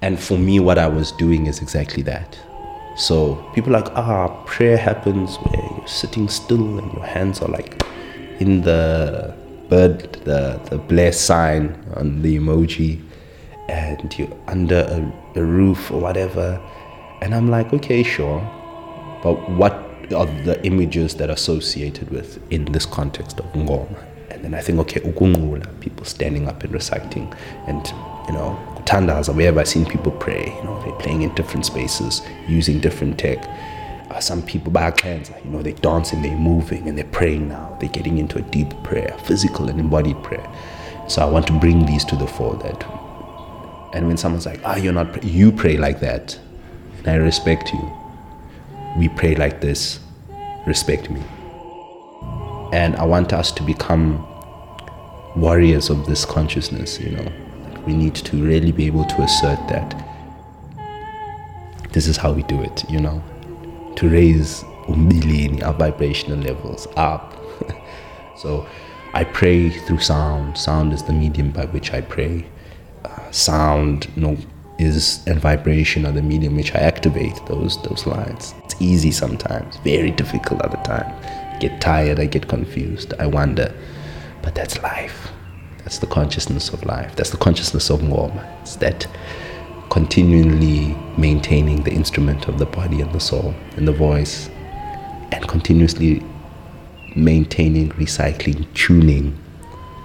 And 0.00 0.18
for 0.18 0.38
me, 0.38 0.60
what 0.60 0.78
I 0.78 0.86
was 0.88 1.12
doing 1.12 1.46
is 1.46 1.60
exactly 1.60 2.02
that. 2.04 2.38
So 2.96 3.34
people 3.54 3.76
are 3.76 3.82
like, 3.82 3.92
ah, 3.96 4.28
prayer 4.46 4.78
happens 4.78 5.36
where 5.36 5.62
you're 5.76 5.86
sitting 5.86 6.28
still 6.28 6.78
and 6.78 6.90
your 6.94 7.04
hands 7.04 7.42
are 7.42 7.48
like 7.48 7.82
in 8.40 8.62
the 8.62 9.36
bird, 9.76 10.12
the, 10.24 10.58
the 10.70 10.78
bless 10.78 11.20
sign 11.20 11.62
on 11.96 12.22
the 12.22 12.38
emoji, 12.38 13.02
and 13.68 14.18
you're 14.18 14.36
under 14.46 14.80
a, 14.96 15.40
a 15.40 15.44
roof 15.44 15.90
or 15.90 16.00
whatever. 16.00 16.60
And 17.20 17.34
I'm 17.34 17.48
like, 17.50 17.72
okay, 17.74 18.02
sure. 18.02 18.40
But 19.22 19.34
what 19.50 19.74
are 20.14 20.26
the 20.48 20.58
images 20.64 21.14
that 21.16 21.28
are 21.28 21.34
associated 21.34 22.10
with 22.10 22.28
in 22.50 22.64
this 22.66 22.86
context 22.86 23.38
of 23.40 23.46
ngoma? 23.52 24.02
And 24.30 24.44
then 24.44 24.54
I 24.54 24.60
think, 24.60 24.78
okay, 24.80 25.00
ukuNqula, 25.00 25.80
people 25.80 26.04
standing 26.04 26.48
up 26.48 26.62
and 26.64 26.72
reciting, 26.72 27.32
and 27.66 27.86
you 28.26 28.34
know, 28.36 28.58
tandas, 28.84 29.34
where 29.34 29.46
have 29.46 29.58
I 29.58 29.64
seen 29.64 29.84
people 29.84 30.12
pray? 30.12 30.44
You 30.56 30.64
know, 30.64 30.82
they're 30.82 31.00
playing 31.04 31.22
in 31.22 31.34
different 31.34 31.66
spaces, 31.66 32.22
using 32.48 32.80
different 32.80 33.18
tech 33.18 33.38
some 34.22 34.42
people 34.42 34.72
back 34.72 35.00
hands, 35.00 35.30
you 35.44 35.50
know, 35.50 35.62
they're 35.62 35.72
dancing, 35.74 36.22
they're 36.22 36.36
moving, 36.36 36.88
and 36.88 36.96
they're 36.96 37.04
praying 37.04 37.48
now. 37.48 37.76
They're 37.80 37.88
getting 37.88 38.18
into 38.18 38.38
a 38.38 38.42
deep 38.42 38.70
prayer, 38.82 39.16
physical 39.24 39.68
and 39.68 39.78
embodied 39.80 40.22
prayer. 40.22 40.48
So 41.08 41.22
I 41.22 41.26
want 41.26 41.46
to 41.48 41.58
bring 41.58 41.86
these 41.86 42.04
to 42.06 42.16
the 42.16 42.26
fore. 42.26 42.56
That, 42.56 42.84
and 43.94 44.06
when 44.06 44.16
someone's 44.16 44.46
like, 44.46 44.60
"Ah, 44.64 44.74
oh, 44.74 44.76
you're 44.76 44.92
not," 44.92 45.22
you 45.24 45.52
pray 45.52 45.76
like 45.76 46.00
that, 46.00 46.38
and 46.98 47.08
I 47.08 47.16
respect 47.16 47.72
you. 47.72 47.92
We 48.96 49.08
pray 49.08 49.34
like 49.34 49.60
this. 49.60 50.00
Respect 50.66 51.10
me. 51.10 51.22
And 52.72 52.96
I 52.96 53.04
want 53.04 53.32
us 53.32 53.52
to 53.52 53.62
become 53.62 54.26
warriors 55.36 55.90
of 55.90 56.06
this 56.06 56.24
consciousness. 56.24 56.98
You 56.98 57.10
know, 57.10 57.32
we 57.86 57.94
need 57.94 58.14
to 58.16 58.36
really 58.44 58.72
be 58.72 58.86
able 58.86 59.04
to 59.04 59.22
assert 59.22 59.58
that 59.68 59.94
this 61.92 62.08
is 62.08 62.16
how 62.16 62.32
we 62.32 62.42
do 62.44 62.62
it. 62.62 62.84
You 62.90 63.00
know 63.00 63.22
to 63.96 64.08
raise 64.08 64.62
umbilini, 64.86 65.62
our 65.62 65.74
vibrational 65.74 66.38
levels 66.38 66.86
up. 66.96 67.34
so 68.36 68.66
I 69.14 69.24
pray 69.24 69.70
through 69.70 70.00
sound. 70.00 70.58
Sound 70.58 70.92
is 70.92 71.02
the 71.02 71.12
medium 71.12 71.50
by 71.50 71.66
which 71.66 71.92
I 71.92 72.00
pray. 72.02 72.46
Uh, 73.04 73.30
sound 73.30 74.08
you 74.14 74.22
know, 74.22 74.36
is 74.78 75.26
and 75.26 75.40
vibration 75.40 76.04
are 76.04 76.12
the 76.12 76.22
medium 76.22 76.56
which 76.56 76.74
I 76.74 76.80
activate 76.80 77.34
those 77.46 77.82
those 77.82 78.06
lines. 78.06 78.54
It's 78.64 78.76
easy 78.80 79.10
sometimes, 79.10 79.78
very 79.78 80.10
difficult 80.10 80.60
other 80.60 80.80
time. 80.84 81.12
I 81.54 81.58
get 81.58 81.80
tired, 81.80 82.20
I 82.20 82.26
get 82.26 82.48
confused, 82.48 83.14
I 83.18 83.26
wonder. 83.26 83.74
But 84.42 84.54
that's 84.54 84.80
life. 84.82 85.32
That's 85.78 85.98
the 85.98 86.06
consciousness 86.06 86.68
of 86.70 86.84
life. 86.84 87.16
That's 87.16 87.30
the 87.30 87.36
consciousness 87.36 87.90
of 87.90 88.00
Ngoma. 88.00 88.44
It's 88.60 88.76
that 88.76 89.06
continually 89.90 90.96
maintaining 91.16 91.82
the 91.82 91.92
instrument 91.92 92.48
of 92.48 92.58
the 92.58 92.66
body 92.66 93.00
and 93.00 93.12
the 93.12 93.20
soul 93.20 93.54
and 93.76 93.86
the 93.86 93.92
voice, 93.92 94.48
and 95.32 95.46
continuously 95.48 96.22
maintaining, 97.14 97.90
recycling, 97.90 98.66
tuning. 98.74 99.36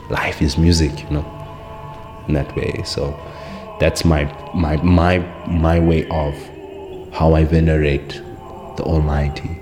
Life 0.09 0.41
is 0.41 0.57
music, 0.57 1.03
you 1.03 1.09
know, 1.11 2.25
in 2.27 2.33
that 2.33 2.55
way. 2.55 2.81
So 2.85 3.17
that's 3.79 4.05
my 4.05 4.25
my 4.53 4.77
my 4.77 5.19
my 5.47 5.79
way 5.79 6.07
of 6.09 6.33
how 7.13 7.33
I 7.33 7.43
venerate 7.43 8.09
the 8.77 8.83
Almighty. 8.83 9.61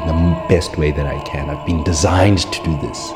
in 0.00 0.06
the 0.08 0.46
best 0.48 0.78
way 0.78 0.90
that 0.90 1.06
I 1.06 1.22
can. 1.24 1.50
I've 1.50 1.66
been 1.66 1.84
designed 1.84 2.38
to 2.38 2.64
do 2.64 2.80
this. 2.80 3.12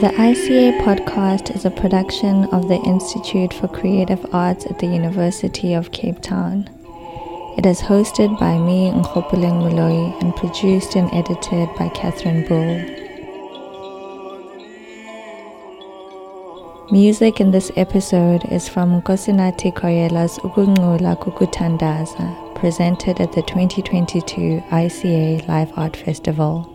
The 0.00 0.08
ICA 0.08 0.80
podcast 0.80 1.54
is 1.54 1.64
a 1.64 1.70
production 1.70 2.46
of 2.46 2.66
the 2.66 2.78
Institute 2.78 3.54
for 3.54 3.68
Creative 3.68 4.26
Arts 4.34 4.66
at 4.66 4.80
the 4.80 4.88
University 4.88 5.72
of 5.72 5.92
Cape 5.92 6.20
Town. 6.20 6.68
It 7.56 7.64
is 7.64 7.80
hosted 7.80 8.36
by 8.40 8.58
me, 8.58 8.90
Nkgopoleng 8.90 9.62
Moloi, 9.62 10.20
and 10.20 10.34
produced 10.34 10.96
and 10.96 11.08
edited 11.14 11.68
by 11.78 11.90
Catherine 11.90 12.44
Boulle. 12.48 12.82
Music 16.90 17.40
in 17.40 17.52
this 17.52 17.70
episode 17.76 18.44
is 18.46 18.68
from 18.68 19.00
Nkosenathi 19.00 19.72
Koela's 19.76 20.40
ukuNqula 20.40 21.16
kukuThandaza, 21.20 22.56
presented 22.56 23.20
at 23.20 23.32
the 23.32 23.42
2022 23.42 24.60
ICA 24.72 25.46
Live 25.46 25.72
Art 25.78 25.96
Festival. 25.96 26.73